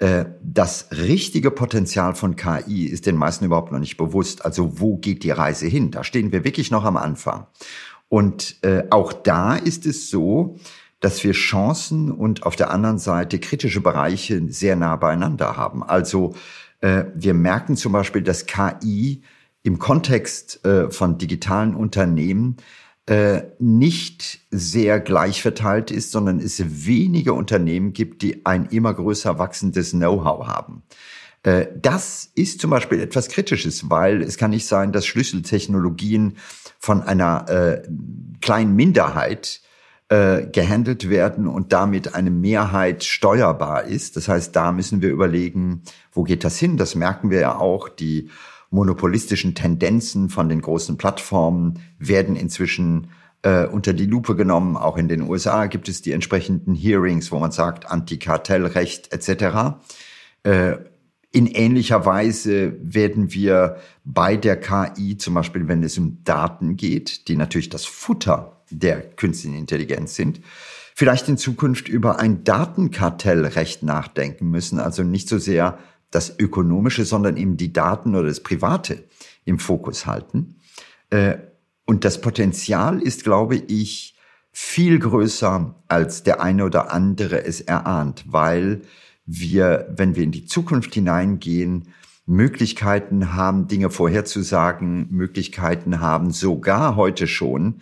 äh, 0.00 0.24
das 0.42 0.88
richtige 0.90 1.52
Potenzial 1.52 2.16
von 2.16 2.34
KI 2.34 2.86
ist 2.86 3.06
den 3.06 3.14
meisten 3.14 3.44
überhaupt 3.44 3.70
noch 3.70 3.78
nicht 3.78 3.96
bewusst. 3.96 4.44
Also 4.44 4.80
wo 4.80 4.96
geht 4.96 5.22
die 5.22 5.30
Reise 5.30 5.68
hin? 5.68 5.92
Da 5.92 6.02
stehen 6.02 6.32
wir 6.32 6.42
wirklich 6.42 6.72
noch 6.72 6.84
am 6.84 6.96
Anfang. 6.96 7.46
Und 8.08 8.58
auch 8.90 9.12
da 9.12 9.56
ist 9.56 9.86
es 9.86 10.08
so, 10.08 10.56
dass 11.00 11.24
wir 11.24 11.32
Chancen 11.32 12.12
und 12.12 12.44
auf 12.44 12.54
der 12.54 12.70
anderen 12.70 12.98
Seite 12.98 13.40
kritische 13.40 13.80
Bereiche 13.80 14.40
sehr 14.48 14.76
nah 14.76 14.94
beieinander 14.94 15.56
haben. 15.56 15.82
Also 15.82 16.34
wir 17.14 17.34
merken 17.34 17.76
zum 17.76 17.92
Beispiel, 17.92 18.22
dass 18.22 18.46
KI 18.46 19.22
im 19.62 19.78
Kontext 19.78 20.64
äh, 20.64 20.90
von 20.90 21.18
digitalen 21.18 21.74
Unternehmen 21.74 22.58
äh, 23.06 23.42
nicht 23.58 24.40
sehr 24.50 25.00
gleich 25.00 25.40
verteilt 25.40 25.90
ist, 25.90 26.10
sondern 26.10 26.40
es 26.40 26.86
wenige 26.86 27.32
Unternehmen 27.32 27.92
gibt, 27.92 28.22
die 28.22 28.44
ein 28.44 28.66
immer 28.66 28.92
größer 28.92 29.38
wachsendes 29.38 29.92
Know-how 29.92 30.46
haben. 30.46 30.82
Das 31.76 32.30
ist 32.34 32.62
zum 32.62 32.70
Beispiel 32.70 33.00
etwas 33.00 33.28
Kritisches, 33.28 33.90
weil 33.90 34.22
es 34.22 34.38
kann 34.38 34.48
nicht 34.52 34.66
sein, 34.66 34.92
dass 34.92 35.04
Schlüsseltechnologien 35.04 36.38
von 36.78 37.02
einer 37.02 37.46
äh, 37.50 37.82
kleinen 38.40 38.74
Minderheit 38.74 39.60
äh, 40.08 40.46
gehandelt 40.46 41.08
werden 41.08 41.46
und 41.46 41.72
damit 41.72 42.14
eine 42.14 42.30
Mehrheit 42.30 43.04
steuerbar 43.04 43.84
ist. 43.84 44.16
Das 44.16 44.28
heißt, 44.28 44.54
da 44.54 44.70
müssen 44.70 45.00
wir 45.00 45.10
überlegen, 45.10 45.82
wo 46.12 46.24
geht 46.24 46.44
das 46.44 46.58
hin? 46.58 46.76
Das 46.76 46.94
merken 46.94 47.30
wir 47.30 47.40
ja 47.40 47.56
auch. 47.56 47.88
Die 47.88 48.30
monopolistischen 48.70 49.54
Tendenzen 49.54 50.28
von 50.28 50.48
den 50.48 50.60
großen 50.60 50.98
Plattformen 50.98 51.80
werden 51.98 52.36
inzwischen 52.36 53.08
äh, 53.42 53.66
unter 53.66 53.92
die 53.92 54.06
Lupe 54.06 54.36
genommen. 54.36 54.76
Auch 54.76 54.96
in 54.96 55.08
den 55.08 55.22
USA 55.22 55.66
gibt 55.66 55.88
es 55.88 56.02
die 56.02 56.12
entsprechenden 56.12 56.74
Hearings, 56.74 57.32
wo 57.32 57.38
man 57.38 57.52
sagt, 57.52 57.90
Antikartellrecht 57.90 59.12
etc. 59.12 59.78
Äh, 60.42 60.76
in 61.30 61.46
ähnlicher 61.46 62.06
Weise 62.06 62.76
werden 62.80 63.32
wir 63.32 63.78
bei 64.04 64.36
der 64.36 64.60
KI, 64.60 65.16
zum 65.16 65.34
Beispiel 65.34 65.66
wenn 65.66 65.82
es 65.82 65.98
um 65.98 66.22
Daten 66.24 66.76
geht, 66.76 67.28
die 67.28 67.36
natürlich 67.36 67.70
das 67.70 67.84
Futter 67.86 68.53
der 68.70 69.02
künstlichen 69.02 69.56
Intelligenz 69.56 70.14
sind, 70.14 70.40
vielleicht 70.94 71.28
in 71.28 71.36
Zukunft 71.36 71.88
über 71.88 72.18
ein 72.18 72.44
Datenkartellrecht 72.44 73.82
nachdenken 73.82 74.50
müssen. 74.50 74.78
Also 74.78 75.02
nicht 75.02 75.28
so 75.28 75.38
sehr 75.38 75.78
das 76.10 76.38
Ökonomische, 76.38 77.04
sondern 77.04 77.36
eben 77.36 77.56
die 77.56 77.72
Daten 77.72 78.14
oder 78.14 78.28
das 78.28 78.40
Private 78.40 79.04
im 79.44 79.58
Fokus 79.58 80.06
halten. 80.06 80.56
Äh, 81.10 81.38
und 81.86 82.04
das 82.04 82.20
Potenzial 82.20 83.02
ist, 83.02 83.24
glaube 83.24 83.56
ich, 83.56 84.14
viel 84.52 85.00
größer, 85.00 85.74
als 85.88 86.22
der 86.22 86.40
eine 86.40 86.64
oder 86.64 86.92
andere 86.92 87.44
es 87.44 87.60
erahnt, 87.60 88.24
weil 88.28 88.82
wir, 89.26 89.92
wenn 89.96 90.14
wir 90.14 90.22
in 90.22 90.30
die 90.30 90.46
Zukunft 90.46 90.94
hineingehen, 90.94 91.88
Möglichkeiten 92.26 93.34
haben, 93.34 93.68
Dinge 93.68 93.90
vorherzusagen, 93.90 95.08
Möglichkeiten 95.10 96.00
haben, 96.00 96.30
sogar 96.30 96.96
heute 96.96 97.26
schon 97.26 97.80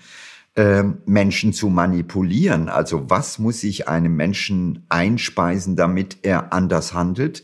äh, 0.55 0.83
Menschen 1.07 1.53
zu 1.53 1.69
manipulieren. 1.69 2.69
Also 2.69 3.09
was 3.09 3.39
muss 3.39 3.63
ich 3.65 3.89
einem 3.89 4.17
Menschen 4.17 4.85
einspeisen, 4.89 5.77
damit 5.77 6.19
er 6.23 6.53
anders 6.53 6.93
handelt? 6.93 7.43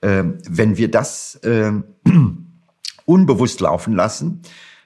Äh, 0.00 0.24
wenn 0.48 0.76
wir 0.76 0.90
das 0.90 1.36
äh, 1.36 1.72
unbewusst 3.04 3.60
laufen 3.60 3.94
lassen, 3.94 4.42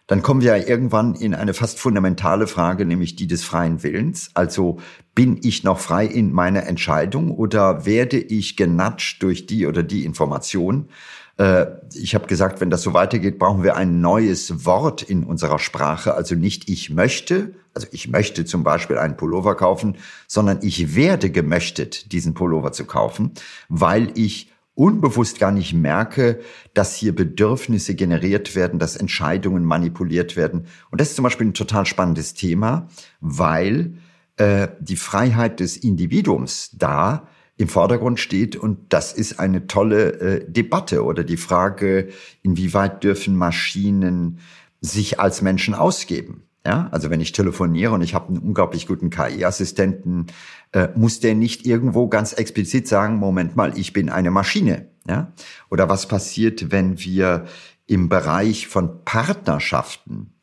dann 0.07 0.23
kommen 0.23 0.43
wir 0.43 0.57
ja 0.57 0.69
irgendwann 0.69 1.15
in 1.15 1.35
eine 1.35 1.55
fast 1.55 1.79
fundamentale 1.79 2.47
Frage, 2.47 2.85
nämlich 2.85 3.17
die 3.17 3.27
des 3.27 3.43
freien 3.43 3.83
Willens. 3.83 4.31
Also 4.35 4.79
bin 5.15 5.41
ich 5.43 5.65
noch 5.65 5.79
frei 5.79 6.05
in 6.05 6.31
meiner 6.31 6.67
Entscheidung 6.67 7.31
oder 7.31 7.87
werde 7.87 8.19
ich 8.19 8.57
genatscht 8.57 9.23
durch 9.23 9.47
die 9.47 9.67
oder 9.67 9.83
die 9.83 10.05
Information? 10.05 10.91
Äh, 11.37 11.67
ich 11.93 12.15
habe 12.15 12.27
gesagt, 12.27 12.61
wenn 12.61 12.71
das 12.71 12.83
so 12.83 12.95
weitergeht, 12.95 13.39
brauchen 13.39 13.63
wir 13.63 13.77
ein 13.77 14.01
neues 14.01 14.65
Wort 14.65 15.03
in 15.03 15.25
unserer 15.25 15.59
Sprache. 15.59 16.15
Also 16.15 16.35
nicht 16.35 16.69
ich 16.69 16.91
möchte, 16.91 17.55
also 17.75 17.87
ich 17.91 18.09
möchte 18.09 18.45
zum 18.45 18.63
Beispiel 18.63 18.99
einen 18.99 19.17
Pullover 19.17 19.57
kaufen, 19.57 19.97
sondern 20.27 20.59
ich 20.63 20.95
werde 20.95 21.31
gemöchtet, 21.31 22.13
diesen 22.13 22.35
Pullover 22.35 22.73
zu 22.73 22.85
kaufen, 22.85 23.33
weil 23.69 24.13
ich 24.15 24.51
unbewusst 24.75 25.39
gar 25.39 25.53
nicht 25.53 25.73
merke, 25.73 26.41
dass 26.75 26.97
hier 26.97 27.15
Bedürfnisse 27.15 27.95
generiert 27.95 28.57
werden, 28.57 28.81
dass 28.81 28.97
Entscheidungen 28.97 29.65
manipuliert 29.65 30.37
werden. 30.37 30.67
Und 30.91 31.01
das 31.01 31.11
ist 31.11 31.17
zum 31.17 31.23
Beispiel 31.23 31.47
ein 31.47 31.55
total 31.55 31.87
spannendes 31.87 32.35
Thema, 32.35 32.89
weil 33.21 33.95
äh, 34.37 34.69
die 34.81 34.97
Freiheit 34.97 35.61
des 35.61 35.77
Individuums 35.77 36.71
da 36.73 37.29
im 37.57 37.69
Vordergrund 37.69 38.21
steht. 38.21 38.57
Und 38.57 38.93
das 38.93 39.13
ist 39.13 39.39
eine 39.39 39.67
tolle 39.67 40.13
äh, 40.21 40.45
Debatte 40.51 41.05
oder 41.05 41.25
die 41.25 41.37
Frage, 41.37 42.09
inwieweit 42.43 43.05
dürfen 43.05 43.37
Maschinen 43.37 44.39
sich 44.81 45.21
als 45.21 45.43
Menschen 45.43 45.75
ausgeben? 45.75 46.43
Ja, 46.67 46.89
also 46.93 47.11
wenn 47.11 47.21
ich 47.21 47.33
telefoniere 47.33 47.93
und 47.93 48.01
ich 48.01 48.15
habe 48.15 48.29
einen 48.29 48.39
unglaublich 48.39 48.87
guten 48.87 49.11
KI-Assistenten, 49.11 50.29
äh, 50.73 50.89
muss 50.95 51.21
der 51.21 51.35
nicht 51.35 51.67
irgendwo 51.67 52.09
ganz 52.09 52.33
explizit 52.33 52.89
sagen, 52.89 53.17
Moment 53.17 53.55
mal, 53.55 53.77
ich 53.77 53.93
bin 53.93 54.09
eine 54.09 54.31
Maschine. 54.31 54.89
Ja? 55.07 55.33
Oder 55.71 55.91
was 55.91 56.09
passiert, 56.09 56.71
wenn 56.73 56.99
wir 57.01 57.45
im 57.87 58.09
Bereich 58.09 58.67
von 58.67 59.05
Partnerschaften 59.05 60.34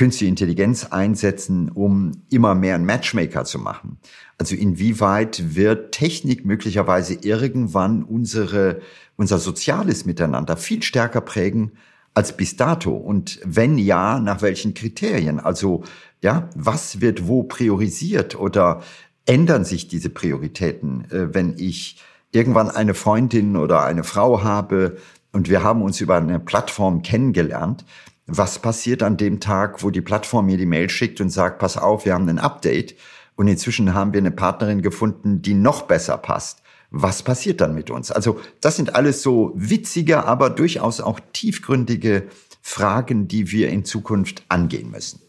künstliche 0.00 0.30
Intelligenz 0.30 0.86
einsetzen, 0.86 1.68
um 1.68 2.12
immer 2.30 2.54
mehr 2.54 2.74
ein 2.74 2.86
Matchmaker 2.86 3.44
zu 3.44 3.58
machen. 3.58 3.98
Also 4.38 4.56
inwieweit 4.56 5.54
wird 5.54 5.92
Technik 5.92 6.46
möglicherweise 6.46 7.18
irgendwann 7.20 8.02
unsere, 8.02 8.80
unser 9.16 9.38
soziales 9.38 10.06
Miteinander 10.06 10.56
viel 10.56 10.82
stärker 10.82 11.20
prägen 11.20 11.72
als 12.14 12.34
bis 12.34 12.56
dato? 12.56 12.96
Und 12.96 13.40
wenn 13.44 13.76
ja, 13.76 14.20
nach 14.20 14.40
welchen 14.40 14.72
Kriterien? 14.72 15.38
Also, 15.38 15.84
ja, 16.22 16.48
was 16.56 17.02
wird 17.02 17.28
wo 17.28 17.42
priorisiert 17.42 18.40
oder 18.40 18.82
ändern 19.26 19.66
sich 19.66 19.88
diese 19.88 20.08
Prioritäten, 20.08 21.10
äh, 21.10 21.34
wenn 21.34 21.58
ich 21.58 22.02
irgendwann 22.32 22.70
eine 22.70 22.94
Freundin 22.94 23.54
oder 23.54 23.84
eine 23.84 24.04
Frau 24.04 24.42
habe 24.42 24.96
und 25.30 25.50
wir 25.50 25.62
haben 25.62 25.82
uns 25.82 26.00
über 26.00 26.16
eine 26.16 26.40
Plattform 26.40 27.02
kennengelernt, 27.02 27.84
was 28.30 28.60
passiert 28.60 29.02
an 29.02 29.16
dem 29.16 29.40
Tag, 29.40 29.82
wo 29.82 29.90
die 29.90 30.00
Plattform 30.00 30.46
mir 30.46 30.56
die 30.56 30.66
Mail 30.66 30.88
schickt 30.88 31.20
und 31.20 31.30
sagt, 31.30 31.58
pass 31.58 31.76
auf, 31.76 32.04
wir 32.04 32.14
haben 32.14 32.28
ein 32.28 32.38
Update 32.38 32.94
und 33.36 33.48
inzwischen 33.48 33.94
haben 33.94 34.12
wir 34.12 34.18
eine 34.18 34.30
Partnerin 34.30 34.82
gefunden, 34.82 35.42
die 35.42 35.54
noch 35.54 35.82
besser 35.82 36.16
passt. 36.16 36.62
Was 36.90 37.22
passiert 37.22 37.60
dann 37.60 37.74
mit 37.74 37.90
uns? 37.90 38.10
Also 38.10 38.40
das 38.60 38.76
sind 38.76 38.94
alles 38.94 39.22
so 39.22 39.52
witzige, 39.54 40.24
aber 40.24 40.50
durchaus 40.50 41.00
auch 41.00 41.20
tiefgründige 41.32 42.28
Fragen, 42.62 43.28
die 43.28 43.50
wir 43.50 43.68
in 43.68 43.84
Zukunft 43.84 44.44
angehen 44.48 44.90
müssen. 44.90 45.20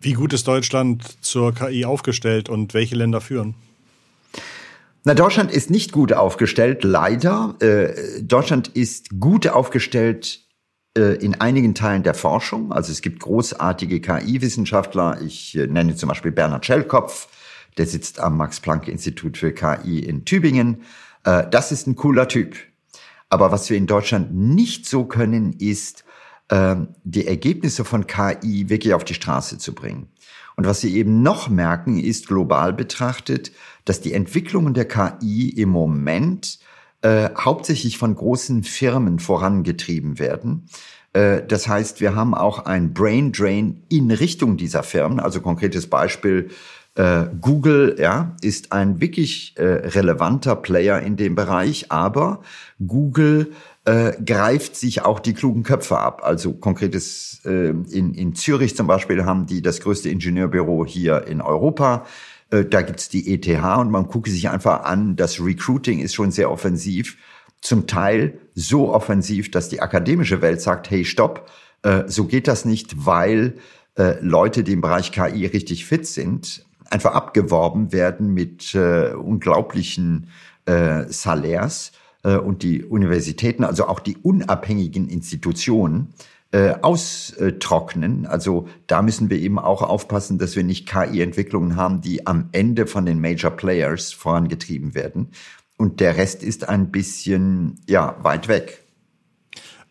Wie 0.00 0.12
gut 0.12 0.32
ist 0.32 0.46
Deutschland 0.46 1.04
zur 1.24 1.54
KI 1.54 1.84
aufgestellt 1.84 2.48
und 2.48 2.72
welche 2.72 2.94
Länder 2.94 3.20
führen? 3.20 3.54
Na, 5.04 5.14
Deutschland 5.14 5.50
ist 5.50 5.70
nicht 5.70 5.92
gut 5.92 6.12
aufgestellt, 6.12 6.84
leider. 6.84 7.56
Äh, 7.60 8.22
Deutschland 8.22 8.68
ist 8.68 9.18
gut 9.18 9.48
aufgestellt 9.48 10.47
in 10.98 11.40
einigen 11.40 11.74
Teilen 11.74 12.02
der 12.02 12.14
Forschung. 12.14 12.72
Also 12.72 12.92
es 12.92 13.02
gibt 13.02 13.20
großartige 13.20 14.00
KI-Wissenschaftler. 14.00 15.20
Ich 15.22 15.56
äh, 15.56 15.66
nenne 15.66 15.96
zum 15.96 16.08
Beispiel 16.08 16.32
Bernhard 16.32 16.66
Schellkopf, 16.66 17.28
der 17.76 17.86
sitzt 17.86 18.20
am 18.20 18.36
Max-Planck-Institut 18.36 19.36
für 19.38 19.52
KI 19.52 20.00
in 20.00 20.24
Tübingen. 20.24 20.82
Äh, 21.24 21.44
das 21.50 21.72
ist 21.72 21.86
ein 21.86 21.96
cooler 21.96 22.28
Typ. 22.28 22.56
Aber 23.30 23.52
was 23.52 23.68
wir 23.68 23.76
in 23.76 23.86
Deutschland 23.86 24.34
nicht 24.34 24.86
so 24.86 25.04
können, 25.04 25.52
ist, 25.52 26.04
äh, 26.48 26.76
die 27.04 27.26
Ergebnisse 27.26 27.84
von 27.84 28.06
KI 28.06 28.68
wirklich 28.68 28.94
auf 28.94 29.04
die 29.04 29.14
Straße 29.14 29.58
zu 29.58 29.74
bringen. 29.74 30.08
Und 30.56 30.66
was 30.66 30.80
Sie 30.80 30.96
eben 30.96 31.22
noch 31.22 31.48
merken, 31.48 32.00
ist 32.00 32.26
global 32.26 32.72
betrachtet, 32.72 33.52
dass 33.84 34.00
die 34.00 34.12
Entwicklungen 34.12 34.74
der 34.74 34.88
KI 34.88 35.50
im 35.50 35.68
Moment 35.68 36.58
äh, 37.02 37.30
hauptsächlich 37.36 37.98
von 37.98 38.14
großen 38.14 38.64
Firmen 38.64 39.18
vorangetrieben 39.18 40.18
werden. 40.18 40.68
Äh, 41.12 41.42
das 41.46 41.68
heißt, 41.68 42.00
wir 42.00 42.14
haben 42.14 42.34
auch 42.34 42.66
ein 42.66 42.92
Brain 42.92 43.32
Drain 43.32 43.82
in 43.88 44.10
Richtung 44.10 44.56
dieser 44.56 44.82
Firmen. 44.82 45.20
Also 45.20 45.40
konkretes 45.40 45.88
Beispiel, 45.88 46.50
äh, 46.98 47.26
Google 47.40 47.96
ja, 47.98 48.34
ist 48.42 48.72
ein 48.72 49.00
wirklich 49.00 49.54
äh, 49.56 49.62
relevanter 49.62 50.56
Player 50.56 51.00
in 51.00 51.16
dem 51.16 51.36
Bereich, 51.36 51.92
aber 51.92 52.40
Google 52.84 53.52
äh, 53.84 54.12
greift 54.20 54.74
sich 54.74 55.02
auch 55.02 55.20
die 55.20 55.34
klugen 55.34 55.62
Köpfe 55.62 55.98
ab. 55.98 56.22
Also 56.24 56.52
konkretes 56.52 57.40
äh, 57.44 57.68
in, 57.68 58.14
in 58.14 58.34
Zürich 58.34 58.76
zum 58.76 58.88
Beispiel 58.88 59.24
haben 59.24 59.46
die 59.46 59.62
das 59.62 59.80
größte 59.80 60.10
Ingenieurbüro 60.10 60.84
hier 60.84 61.26
in 61.28 61.40
Europa. 61.40 62.04
Äh, 62.50 62.64
da 62.64 62.82
gibt's 62.82 63.08
die 63.08 63.32
ETH 63.32 63.48
und 63.78 63.90
man 63.90 64.08
gucke 64.08 64.30
sich 64.30 64.48
einfach 64.48 64.84
an, 64.84 65.16
das 65.16 65.40
Recruiting 65.40 66.00
ist 66.00 66.14
schon 66.14 66.30
sehr 66.30 66.50
offensiv. 66.50 67.16
Zum 67.60 67.86
Teil 67.86 68.38
so 68.54 68.92
offensiv, 68.92 69.50
dass 69.50 69.68
die 69.68 69.80
akademische 69.80 70.40
Welt 70.42 70.60
sagt, 70.60 70.90
hey, 70.90 71.04
stopp, 71.04 71.50
äh, 71.82 72.04
so 72.06 72.24
geht 72.24 72.48
das 72.48 72.64
nicht, 72.64 73.06
weil 73.06 73.54
äh, 73.96 74.14
Leute, 74.20 74.62
die 74.62 74.72
im 74.72 74.80
Bereich 74.80 75.12
KI 75.12 75.46
richtig 75.46 75.84
fit 75.84 76.06
sind, 76.06 76.64
einfach 76.90 77.14
abgeworben 77.14 77.92
werden 77.92 78.32
mit 78.32 78.74
äh, 78.74 79.12
unglaublichen 79.12 80.28
äh, 80.66 81.04
Salärs 81.08 81.92
äh, 82.22 82.36
und 82.36 82.62
die 82.62 82.84
Universitäten, 82.84 83.64
also 83.64 83.86
auch 83.86 84.00
die 84.00 84.16
unabhängigen 84.16 85.08
Institutionen, 85.08 86.14
äh, 86.50 86.74
austrocknen. 86.80 88.26
Also 88.26 88.68
da 88.86 89.02
müssen 89.02 89.28
wir 89.28 89.38
eben 89.38 89.58
auch 89.58 89.82
aufpassen, 89.82 90.38
dass 90.38 90.56
wir 90.56 90.64
nicht 90.64 90.88
KI-Entwicklungen 90.88 91.76
haben, 91.76 92.00
die 92.00 92.26
am 92.26 92.48
Ende 92.52 92.86
von 92.86 93.04
den 93.04 93.20
Major 93.20 93.50
Players 93.50 94.12
vorangetrieben 94.12 94.94
werden. 94.94 95.28
Und 95.76 96.00
der 96.00 96.16
Rest 96.16 96.42
ist 96.42 96.68
ein 96.68 96.90
bisschen, 96.90 97.78
ja, 97.86 98.16
weit 98.22 98.48
weg. 98.48 98.82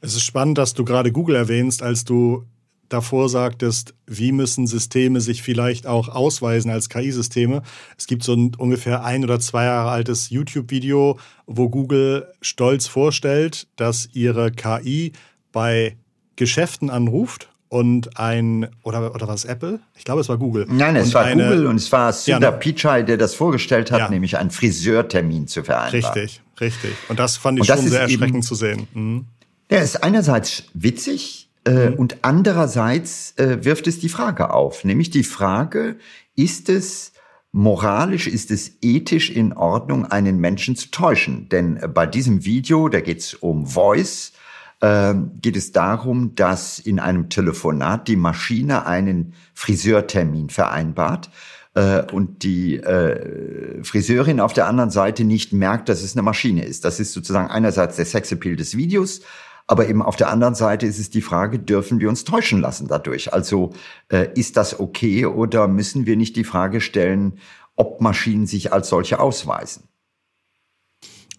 Es 0.01 0.15
ist 0.15 0.23
spannend, 0.23 0.57
dass 0.57 0.73
du 0.73 0.83
gerade 0.83 1.11
Google 1.11 1.35
erwähnst, 1.35 1.81
als 1.81 2.05
du 2.05 2.43
davor 2.89 3.29
sagtest, 3.29 3.93
wie 4.05 4.31
müssen 4.31 4.67
Systeme 4.67 5.21
sich 5.21 5.43
vielleicht 5.43 5.87
auch 5.87 6.09
ausweisen 6.09 6.71
als 6.71 6.89
KI-Systeme. 6.89 7.61
Es 7.97 8.07
gibt 8.07 8.23
so 8.23 8.33
ein 8.33 8.55
ungefähr 8.55 9.03
ein 9.03 9.23
oder 9.23 9.39
zwei 9.39 9.65
Jahre 9.65 9.91
altes 9.91 10.29
YouTube-Video, 10.29 11.19
wo 11.45 11.69
Google 11.69 12.31
stolz 12.41 12.87
vorstellt, 12.87 13.67
dass 13.75 14.09
ihre 14.13 14.51
KI 14.51 15.13
bei 15.51 15.97
Geschäften 16.37 16.89
anruft 16.89 17.49
und 17.67 18.17
ein, 18.17 18.69
oder, 18.83 19.13
oder 19.13 19.27
was 19.27 19.43
Apple? 19.43 19.81
Ich 19.97 20.05
glaube, 20.05 20.21
es 20.21 20.29
war 20.29 20.37
Google. 20.37 20.65
Nein, 20.69 20.95
es 20.95 21.13
war 21.13 21.25
eine, 21.25 21.43
Google 21.43 21.67
und 21.67 21.75
es 21.75 21.91
war 21.91 22.13
Sundar 22.13 22.41
ja, 22.41 22.51
ne? 22.51 22.57
Pichai, 22.57 23.03
der 23.03 23.17
das 23.17 23.35
vorgestellt 23.35 23.91
hat, 23.91 23.99
ja. 23.99 24.09
nämlich 24.09 24.37
einen 24.37 24.51
Friseurtermin 24.51 25.47
zu 25.47 25.63
vereinbaren. 25.63 26.13
Richtig, 26.13 26.41
richtig. 26.61 26.91
Und 27.09 27.19
das 27.19 27.35
fand 27.35 27.59
ich 27.59 27.65
schon 27.65 27.85
sehr 27.85 28.01
erschreckend 28.01 28.29
eben, 28.29 28.41
zu 28.43 28.55
sehen. 28.55 28.87
Mhm. 28.93 29.25
Der 29.69 29.81
ist 29.81 30.01
einerseits 30.01 30.63
witzig, 30.73 31.47
äh, 31.67 31.89
mhm. 31.89 31.95
Und 31.95 32.17
andererseits 32.21 33.33
äh, 33.37 33.63
wirft 33.65 33.87
es 33.87 33.99
die 33.99 34.09
Frage 34.09 34.53
auf, 34.53 34.85
nämlich 34.85 35.09
die 35.09 35.23
Frage, 35.23 35.97
ist 36.35 36.69
es 36.69 37.11
moralisch, 37.51 38.27
ist 38.27 38.51
es 38.51 38.77
ethisch 38.81 39.29
in 39.29 39.51
Ordnung, 39.51 40.05
einen 40.05 40.39
Menschen 40.39 40.77
zu 40.77 40.91
täuschen? 40.91 41.49
Denn 41.49 41.77
äh, 41.77 41.87
bei 41.89 42.05
diesem 42.05 42.45
Video, 42.45 42.87
da 42.87 43.01
geht 43.01 43.19
es 43.19 43.33
um 43.33 43.65
Voice, 43.65 44.31
äh, 44.79 45.13
geht 45.41 45.57
es 45.57 45.71
darum, 45.71 46.35
dass 46.35 46.79
in 46.79 46.99
einem 46.99 47.29
Telefonat 47.29 48.07
die 48.07 48.15
Maschine 48.15 48.85
einen 48.85 49.33
Friseurtermin 49.53 50.49
vereinbart 50.49 51.29
äh, 51.73 52.03
und 52.11 52.43
die 52.43 52.77
äh, 52.77 53.83
Friseurin 53.83 54.39
auf 54.39 54.53
der 54.53 54.67
anderen 54.67 54.89
Seite 54.89 55.23
nicht 55.23 55.53
merkt, 55.53 55.89
dass 55.89 56.03
es 56.03 56.15
eine 56.15 56.23
Maschine 56.23 56.65
ist. 56.65 56.85
Das 56.85 56.99
ist 56.99 57.13
sozusagen 57.13 57.49
einerseits 57.49 57.95
der 57.95 58.05
Sexappeal 58.05 58.55
des 58.55 58.75
Videos, 58.75 59.21
aber 59.67 59.89
eben 59.89 60.01
auf 60.01 60.15
der 60.15 60.29
anderen 60.29 60.55
Seite 60.55 60.85
ist 60.85 60.97
es 60.97 61.09
die 61.09 61.21
Frage, 61.21 61.59
dürfen 61.59 61.99
wir 61.99 62.09
uns 62.09 62.23
täuschen 62.23 62.61
lassen 62.61 62.87
dadurch? 62.87 63.33
Also 63.33 63.73
äh, 64.09 64.29
ist 64.33 64.57
das 64.57 64.79
okay 64.79 65.25
oder 65.25 65.67
müssen 65.67 66.05
wir 66.05 66.15
nicht 66.15 66.35
die 66.35 66.45
Frage 66.45 66.81
stellen, 66.81 67.39
ob 67.75 68.01
Maschinen 68.01 68.47
sich 68.47 68.73
als 68.73 68.89
solche 68.89 69.19
ausweisen? 69.19 69.83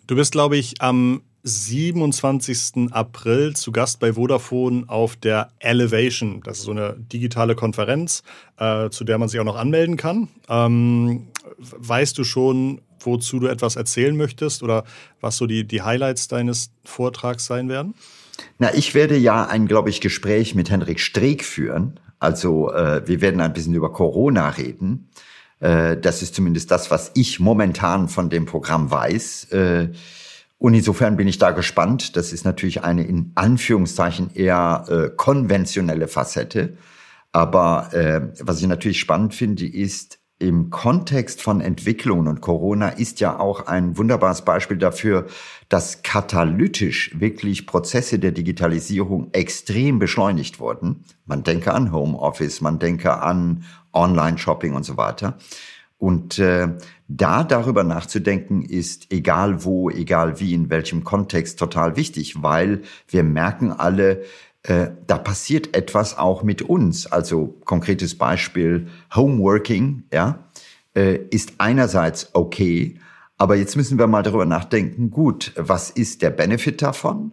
Du 0.07 0.14
bist, 0.14 0.33
glaube 0.33 0.57
ich, 0.57 0.81
am 0.81 1.22
27. 1.49 2.93
April 2.93 3.57
zu 3.57 3.73
Gast 3.73 3.99
bei 3.99 4.13
Vodafone 4.13 4.85
auf 4.87 5.17
der 5.17 5.51
Elevation. 5.59 6.41
Das 6.45 6.59
ist 6.59 6.65
so 6.65 6.71
eine 6.71 6.97
digitale 6.99 7.55
Konferenz, 7.55 8.23
äh, 8.59 8.91
zu 8.91 9.05
der 9.05 9.19
man 9.19 9.29
sich 9.29 9.41
auch 9.41 9.45
noch 9.45 9.57
anmelden 9.57 9.97
kann. 9.97 10.29
Ähm, 10.49 11.29
weißt 11.59 12.17
du 12.19 12.25
schon, 12.25 12.81
wozu 13.01 13.41
du 13.41 13.47
etwas 13.47 13.77
erzählen 13.77 14.17
möchtest 14.17 14.63
oder 14.63 14.85
was 15.21 15.37
so 15.37 15.47
die, 15.47 15.65
die 15.65 15.83
Highlights 15.83 16.29
deines 16.29 16.71
Vortrags 16.85 17.47
sein 17.47 17.69
werden? 17.69 17.95
Na, 18.59 18.75
ich 18.75 18.95
werde 18.95 19.17
ja 19.17 19.47
ein, 19.47 19.67
glaube 19.67 19.91
ich, 19.91 20.01
Gespräch 20.01 20.55
mit 20.55 20.71
Henrik 20.71 21.01
Streeck 21.01 21.45
führen. 21.45 21.99
Also 22.19 22.73
äh, 22.73 23.07
wir 23.07 23.21
werden 23.21 23.41
ein 23.41 23.53
bisschen 23.53 23.75
über 23.75 23.93
Corona 23.93 24.51
reden. 24.51 25.09
Äh, 25.61 25.97
das 25.97 26.23
ist 26.23 26.35
zumindest 26.35 26.71
das, 26.71 26.91
was 26.91 27.11
ich 27.15 27.41
momentan 27.41 28.09
von 28.09 28.31
dem 28.31 28.47
Programm 28.47 28.91
weiß. 28.91 29.45
Äh, 29.53 29.89
und 30.59 30.75
insofern 30.75 31.16
bin 31.16 31.29
ich 31.29 31.38
da 31.38 31.53
gespannt. 31.53 32.16
Das 32.16 32.33
ist 32.33 32.44
natürlich 32.44 32.83
eine 32.83 33.05
in 33.05 33.33
Anführungszeichen 33.37 34.31
eher 34.35 34.85
äh, 34.88 35.11
konventionelle 35.16 36.09
Facette. 36.09 36.77
Aber 37.33 37.92
äh, 37.92 38.33
was 38.40 38.61
ich 38.61 38.66
natürlich 38.66 38.99
spannend 38.99 39.35
finde, 39.35 39.66
ist, 39.66 40.18
im 40.40 40.71
Kontext 40.71 41.42
von 41.42 41.61
Entwicklungen 41.61 42.29
und 42.29 42.40
Corona 42.40 42.90
ist 42.90 43.18
ja 43.18 43.40
auch 43.40 43.66
ein 43.66 43.99
wunderbares 43.99 44.42
Beispiel 44.42 44.77
dafür, 44.77 45.27
dass 45.68 46.03
katalytisch 46.03 47.18
wirklich 47.18 47.66
Prozesse 47.66 48.21
der 48.21 48.31
Digitalisierung 48.31 49.31
extrem 49.33 49.99
beschleunigt 49.99 50.61
wurden. 50.61 51.05
Man 51.27 51.42
denke 51.42 51.75
an 51.75 51.90
Homeoffice, 51.90 52.61
man 52.61 52.79
denke 52.79 53.21
an 53.21 53.64
Online-Shopping 53.92 54.75
und 54.75 54.85
so 54.85 54.97
weiter. 54.97 55.38
Und 55.99 56.39
äh, 56.39 56.69
da 57.09 57.43
darüber 57.43 57.83
nachzudenken 57.83 58.63
ist, 58.63 59.13
egal 59.13 59.65
wo, 59.65 59.91
egal 59.91 60.39
wie, 60.39 60.55
in 60.55 60.71
welchem 60.71 61.03
Kontext, 61.03 61.59
total 61.59 61.97
wichtig, 61.97 62.43
weil 62.43 62.83
wir 63.09 63.25
merken 63.25 63.73
alle, 63.73 64.23
äh, 64.63 64.89
da 65.07 65.19
passiert 65.19 65.77
etwas 65.77 66.17
auch 66.17 66.45
mit 66.45 66.63
uns. 66.63 67.07
Also 67.07 67.57
konkretes 67.65 68.17
Beispiel, 68.17 68.89
Homeworking, 69.15 70.05
ja, 70.13 70.45
äh, 70.95 71.17
ist 71.31 71.55
einerseits 71.59 72.31
okay, 72.35 72.99
aber 73.39 73.55
jetzt 73.55 73.77
müssen 73.77 73.99
wir 73.99 74.09
mal 74.09 74.23
darüber 74.23 74.47
nachdenken, 74.47 75.11
gut, 75.11 75.53
was 75.57 75.91
ist 75.91 76.23
der 76.23 76.31
Benefit 76.31 76.83
davon? 76.83 77.33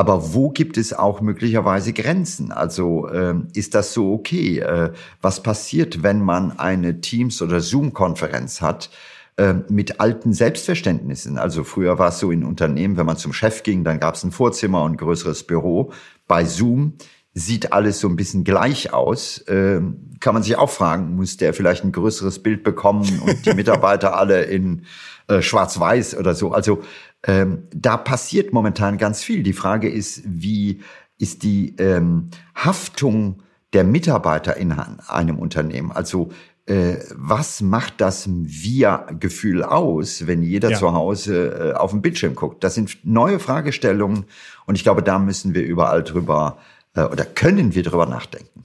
Aber 0.00 0.32
wo 0.32 0.48
gibt 0.48 0.78
es 0.78 0.94
auch 0.94 1.20
möglicherweise 1.20 1.92
Grenzen? 1.92 2.52
Also 2.52 3.06
äh, 3.08 3.34
ist 3.52 3.74
das 3.74 3.92
so 3.92 4.14
okay? 4.14 4.60
Äh, 4.60 4.92
was 5.20 5.42
passiert, 5.42 6.02
wenn 6.02 6.22
man 6.22 6.58
eine 6.58 7.02
Teams- 7.02 7.42
oder 7.42 7.60
Zoom-Konferenz 7.60 8.62
hat? 8.62 8.88
äh, 9.36 9.56
mit 9.68 10.00
alten 10.00 10.32
Selbstverständnissen. 10.32 11.36
Also 11.36 11.64
früher 11.64 11.98
war 11.98 12.08
es 12.08 12.18
so 12.18 12.30
in 12.30 12.44
Unternehmen, 12.44 12.96
wenn 12.96 13.04
man 13.04 13.18
zum 13.18 13.34
Chef 13.34 13.62
ging, 13.62 13.84
dann 13.84 14.00
gab 14.00 14.14
es 14.14 14.24
ein 14.24 14.32
Vorzimmer 14.32 14.84
und 14.84 14.92
ein 14.92 14.96
größeres 14.96 15.42
Büro. 15.42 15.92
Bei 16.26 16.46
Zoom 16.46 16.94
sieht 17.34 17.72
alles 17.72 18.00
so 18.00 18.08
ein 18.08 18.16
bisschen 18.16 18.44
gleich 18.44 18.92
aus. 18.92 19.44
Ähm, 19.48 20.10
kann 20.20 20.34
man 20.34 20.42
sich 20.42 20.56
auch 20.56 20.70
fragen, 20.70 21.16
muss 21.16 21.36
der 21.36 21.54
vielleicht 21.54 21.84
ein 21.84 21.92
größeres 21.92 22.42
Bild 22.42 22.64
bekommen 22.64 23.20
und 23.24 23.46
die 23.46 23.54
Mitarbeiter 23.54 24.16
alle 24.16 24.42
in 24.42 24.84
äh, 25.28 25.40
Schwarz-Weiß 25.40 26.16
oder 26.16 26.34
so. 26.34 26.52
Also 26.52 26.82
ähm, 27.22 27.68
da 27.72 27.96
passiert 27.96 28.52
momentan 28.52 28.98
ganz 28.98 29.22
viel. 29.22 29.42
Die 29.42 29.52
Frage 29.52 29.88
ist, 29.88 30.22
wie 30.24 30.80
ist 31.18 31.42
die 31.42 31.76
ähm, 31.78 32.30
Haftung 32.54 33.42
der 33.72 33.84
Mitarbeiter 33.84 34.56
in 34.56 34.72
einem 34.72 35.38
Unternehmen? 35.38 35.92
Also 35.92 36.30
äh, 36.66 36.98
was 37.14 37.60
macht 37.60 38.00
das 38.00 38.28
Wir-Gefühl 38.28 39.62
aus, 39.62 40.26
wenn 40.26 40.42
jeder 40.42 40.70
ja. 40.70 40.78
zu 40.78 40.92
Hause 40.92 41.72
äh, 41.74 41.78
auf 41.78 41.90
den 41.90 42.02
Bildschirm 42.02 42.34
guckt? 42.34 42.64
Das 42.64 42.74
sind 42.74 42.98
neue 43.04 43.38
Fragestellungen 43.38 44.24
und 44.66 44.74
ich 44.74 44.82
glaube, 44.82 45.02
da 45.02 45.18
müssen 45.18 45.54
wir 45.54 45.64
überall 45.64 46.02
drüber 46.02 46.58
oder 46.94 47.24
können 47.24 47.74
wir 47.74 47.82
drüber 47.82 48.06
nachdenken. 48.06 48.64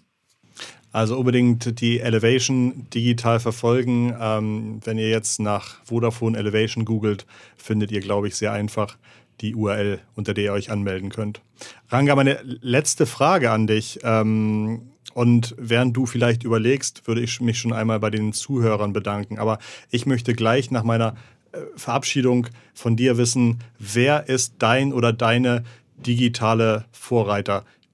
Also 0.96 1.18
unbedingt 1.18 1.82
die 1.82 2.00
Elevation 2.00 2.88
digital 2.94 3.42
verfolgen. 3.42 4.16
Ähm, 4.18 4.80
wenn 4.86 4.98
ihr 4.98 5.10
jetzt 5.10 5.42
nach 5.42 5.84
Vodafone 5.84 6.38
Elevation 6.38 6.86
googelt, 6.86 7.26
findet 7.58 7.92
ihr, 7.92 8.00
glaube 8.00 8.30
ich, 8.30 8.38
sehr 8.38 8.54
einfach 8.54 8.98
die 9.42 9.56
URL, 9.56 10.00
unter 10.16 10.34
der 10.34 10.46
ihr 10.46 10.54
euch 10.54 10.72
anmelden 10.72 11.10
könnt. 11.10 11.42
Ranga, 11.90 12.16
meine 12.16 12.40
letzte 12.44 13.06
Frage 13.06 13.52
an 13.52 13.68
dich. 13.68 14.00
Ähm, 14.04 14.84
und 15.14 15.54
während 15.58 15.98
du 15.98 16.06
vielleicht 16.06 16.44
überlegst, 16.44 17.08
würde 17.08 17.22
ich 17.22 17.42
mich 17.42 17.60
schon 17.60 17.74
einmal 17.74 18.00
bei 18.00 18.10
den 18.10 18.32
Zuhörern 18.32 18.94
bedanken. 18.94 19.38
Aber 19.38 19.60
ich 19.90 20.06
möchte 20.06 20.34
gleich 20.34 20.72
nach 20.72 20.84
meiner 20.84 21.16
äh, 21.52 21.58
Verabschiedung 21.76 22.48
von 22.74 22.96
dir 22.96 23.18
wissen, 23.18 23.60
wer 23.80 24.30
ist 24.30 24.56
dein 24.60 24.94
oder 24.94 25.12
deine 25.12 25.64
digitale 25.98 26.86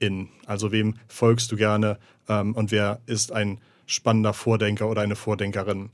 Vorreiterin? 0.02 0.30
Also 0.46 0.72
wem 0.72 0.96
folgst 1.08 1.52
du 1.52 1.56
gerne? 1.56 1.98
ähm, 2.32 2.54
und 2.54 2.72
wer 2.72 3.00
ist 3.06 3.32
ein 3.32 3.60
spannender 3.86 4.34
Vordenker 4.34 4.88
oder 4.88 5.02
eine 5.02 5.16
Vordenkerin. 5.16 5.90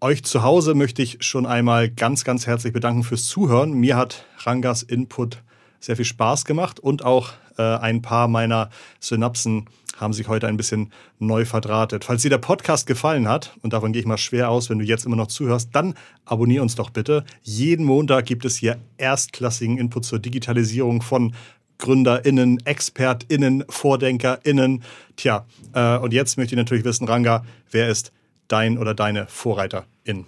Euch 0.00 0.24
zu 0.24 0.42
Hause 0.42 0.74
möchte 0.74 1.02
ich 1.02 1.18
schon 1.20 1.46
einmal 1.46 1.88
ganz, 1.90 2.24
ganz 2.24 2.46
herzlich 2.46 2.72
bedanken 2.72 3.04
fürs 3.04 3.26
Zuhören. 3.26 3.72
Mir 3.72 3.96
hat 3.96 4.24
Rangas 4.38 4.82
Input 4.82 5.42
sehr 5.80 5.96
viel 5.96 6.04
Spaß 6.04 6.44
gemacht 6.44 6.78
und 6.78 7.04
auch 7.04 7.30
äh, 7.58 7.62
ein 7.62 8.02
paar 8.02 8.28
meiner 8.28 8.70
Synapsen 9.00 9.66
haben 9.96 10.12
sich 10.12 10.26
heute 10.26 10.48
ein 10.48 10.56
bisschen 10.56 10.92
neu 11.18 11.44
verdrahtet. 11.44 12.04
Falls 12.04 12.22
dir 12.22 12.30
der 12.30 12.38
Podcast 12.38 12.86
gefallen 12.86 13.28
hat, 13.28 13.56
und 13.62 13.72
davon 13.72 13.92
gehe 13.92 14.00
ich 14.00 14.06
mal 14.06 14.18
schwer 14.18 14.48
aus, 14.50 14.70
wenn 14.70 14.78
du 14.78 14.84
jetzt 14.84 15.04
immer 15.04 15.16
noch 15.16 15.28
zuhörst, 15.28 15.70
dann 15.72 15.94
abonnier 16.24 16.62
uns 16.62 16.74
doch 16.74 16.90
bitte. 16.90 17.24
Jeden 17.42 17.84
Montag 17.84 18.26
gibt 18.26 18.44
es 18.44 18.56
hier 18.56 18.78
erstklassigen 18.96 19.78
Input 19.78 20.04
zur 20.04 20.18
Digitalisierung 20.18 21.02
von 21.02 21.34
GründerInnen, 21.82 22.64
ExpertInnen, 22.64 23.64
VordenkerInnen. 23.68 24.84
Tja, 25.16 25.44
äh, 25.74 25.98
und 25.98 26.14
jetzt 26.14 26.38
möchte 26.38 26.54
ich 26.54 26.56
natürlich 26.56 26.84
wissen, 26.84 27.08
Ranga, 27.08 27.44
wer 27.70 27.88
ist 27.88 28.12
dein 28.46 28.78
oder 28.78 28.94
deine 28.94 29.26
Vorreiterin? 29.26 30.24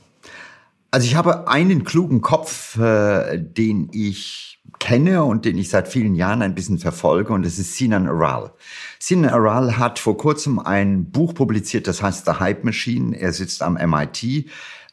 Also 0.90 1.06
ich 1.06 1.14
habe 1.14 1.48
einen 1.48 1.84
klugen 1.84 2.20
Kopf, 2.20 2.76
äh, 2.78 3.38
den 3.38 3.88
ich 3.92 4.60
kenne 4.80 5.22
und 5.24 5.44
den 5.44 5.56
ich 5.56 5.68
seit 5.68 5.88
vielen 5.88 6.16
Jahren 6.16 6.42
ein 6.42 6.54
bisschen 6.54 6.78
verfolge 6.78 7.32
und 7.32 7.44
das 7.44 7.58
ist 7.58 7.76
Sinan 7.76 8.08
Aral. 8.08 8.52
Sinan 8.98 9.30
Aral 9.30 9.78
hat 9.78 9.98
vor 9.98 10.16
kurzem 10.16 10.58
ein 10.58 11.10
Buch 11.10 11.34
publiziert, 11.34 11.86
das 11.86 12.02
heißt 12.02 12.26
The 12.26 12.32
Hype 12.40 12.64
Machine. 12.64 13.16
Er 13.16 13.32
sitzt 13.32 13.62
am 13.62 13.74
MIT. 13.74 14.24
Äh, 14.24 14.42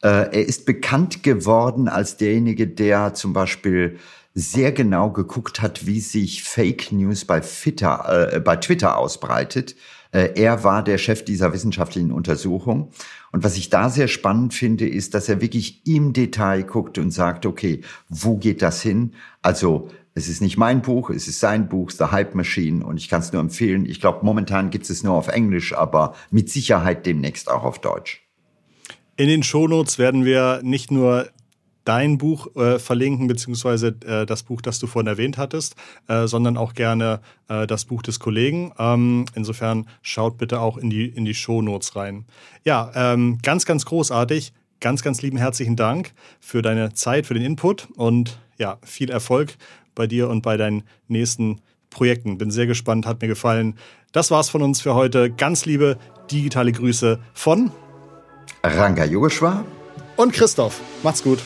er 0.01 0.45
ist 0.45 0.65
bekannt 0.65 1.23
geworden 1.23 1.87
als 1.87 2.17
derjenige, 2.17 2.67
der 2.67 3.13
zum 3.15 3.33
Beispiel 3.33 3.97
sehr 4.33 4.71
genau 4.71 5.09
geguckt 5.11 5.61
hat, 5.61 5.85
wie 5.85 5.99
sich 5.99 6.43
Fake 6.43 6.91
News 6.91 7.25
bei 7.25 7.39
Twitter, 7.41 8.33
äh, 8.33 8.39
bei 8.39 8.55
Twitter 8.55 8.97
ausbreitet. 8.97 9.75
Äh, 10.11 10.31
er 10.35 10.63
war 10.63 10.83
der 10.83 10.97
Chef 10.97 11.23
dieser 11.25 11.53
wissenschaftlichen 11.53 12.11
Untersuchung. 12.11 12.91
Und 13.31 13.43
was 13.43 13.57
ich 13.57 13.69
da 13.69 13.89
sehr 13.89 14.07
spannend 14.07 14.53
finde, 14.53 14.87
ist, 14.87 15.13
dass 15.13 15.29
er 15.29 15.41
wirklich 15.41 15.85
im 15.85 16.13
Detail 16.13 16.63
guckt 16.63 16.97
und 16.97 17.11
sagt, 17.11 17.45
okay, 17.45 17.81
wo 18.09 18.37
geht 18.37 18.61
das 18.61 18.81
hin? 18.81 19.13
Also 19.41 19.89
es 20.13 20.27
ist 20.27 20.41
nicht 20.41 20.57
mein 20.57 20.81
Buch, 20.81 21.09
es 21.09 21.27
ist 21.27 21.39
sein 21.39 21.69
Buch, 21.69 21.91
The 21.91 22.05
Hype 22.05 22.35
Machine 22.35 22.85
und 22.85 22.97
ich 22.97 23.07
kann 23.07 23.21
es 23.21 23.31
nur 23.31 23.41
empfehlen. 23.41 23.85
Ich 23.85 24.01
glaube, 24.01 24.25
momentan 24.25 24.69
gibt 24.69 24.89
es 24.89 25.03
nur 25.03 25.13
auf 25.13 25.29
Englisch, 25.29 25.73
aber 25.73 26.15
mit 26.29 26.49
Sicherheit 26.49 27.05
demnächst 27.05 27.49
auch 27.49 27.63
auf 27.63 27.79
Deutsch. 27.79 28.21
In 29.15 29.27
den 29.27 29.43
Shownotes 29.43 29.99
werden 29.99 30.25
wir 30.25 30.61
nicht 30.63 30.91
nur 30.91 31.29
dein 31.85 32.17
Buch 32.17 32.55
äh, 32.55 32.79
verlinken, 32.79 33.27
beziehungsweise 33.27 33.95
äh, 34.05 34.25
das 34.25 34.43
Buch, 34.43 34.61
das 34.61 34.79
du 34.79 34.87
vorhin 34.87 35.07
erwähnt 35.07 35.37
hattest, 35.37 35.75
äh, 36.07 36.27
sondern 36.27 36.57
auch 36.57 36.73
gerne 36.73 37.21
äh, 37.47 37.65
das 37.67 37.85
Buch 37.85 38.01
des 38.01 38.19
Kollegen. 38.19 38.71
Ähm, 38.77 39.25
insofern 39.35 39.87
schaut 40.01 40.37
bitte 40.37 40.59
auch 40.59 40.77
in 40.77 40.89
die, 40.89 41.07
in 41.07 41.25
die 41.25 41.33
Shownotes 41.33 41.95
rein. 41.95 42.25
Ja, 42.63 42.91
ähm, 42.95 43.39
ganz, 43.41 43.65
ganz 43.65 43.85
großartig. 43.85 44.53
Ganz, 44.79 45.03
ganz 45.03 45.21
lieben 45.21 45.37
herzlichen 45.37 45.75
Dank 45.75 46.11
für 46.39 46.63
deine 46.63 46.93
Zeit, 46.93 47.27
für 47.27 47.35
den 47.35 47.43
Input 47.43 47.87
und 47.97 48.39
ja, 48.57 48.79
viel 48.83 49.11
Erfolg 49.11 49.55
bei 49.93 50.07
dir 50.07 50.27
und 50.29 50.41
bei 50.41 50.57
deinen 50.57 50.83
nächsten 51.07 51.61
Projekten. 51.91 52.39
Bin 52.39 52.49
sehr 52.49 52.65
gespannt, 52.65 53.05
hat 53.05 53.21
mir 53.21 53.27
gefallen. 53.27 53.75
Das 54.11 54.31
war's 54.31 54.49
von 54.49 54.63
uns 54.63 54.81
für 54.81 54.95
heute. 54.95 55.29
Ganz 55.29 55.65
liebe 55.65 55.97
digitale 56.31 56.71
Grüße 56.71 57.19
von 57.33 57.71
Ranga 58.63 59.05
Yogeshwar 59.05 59.65
und 60.15 60.33
Christoph. 60.33 60.81
Macht's 61.03 61.23
gut. 61.23 61.39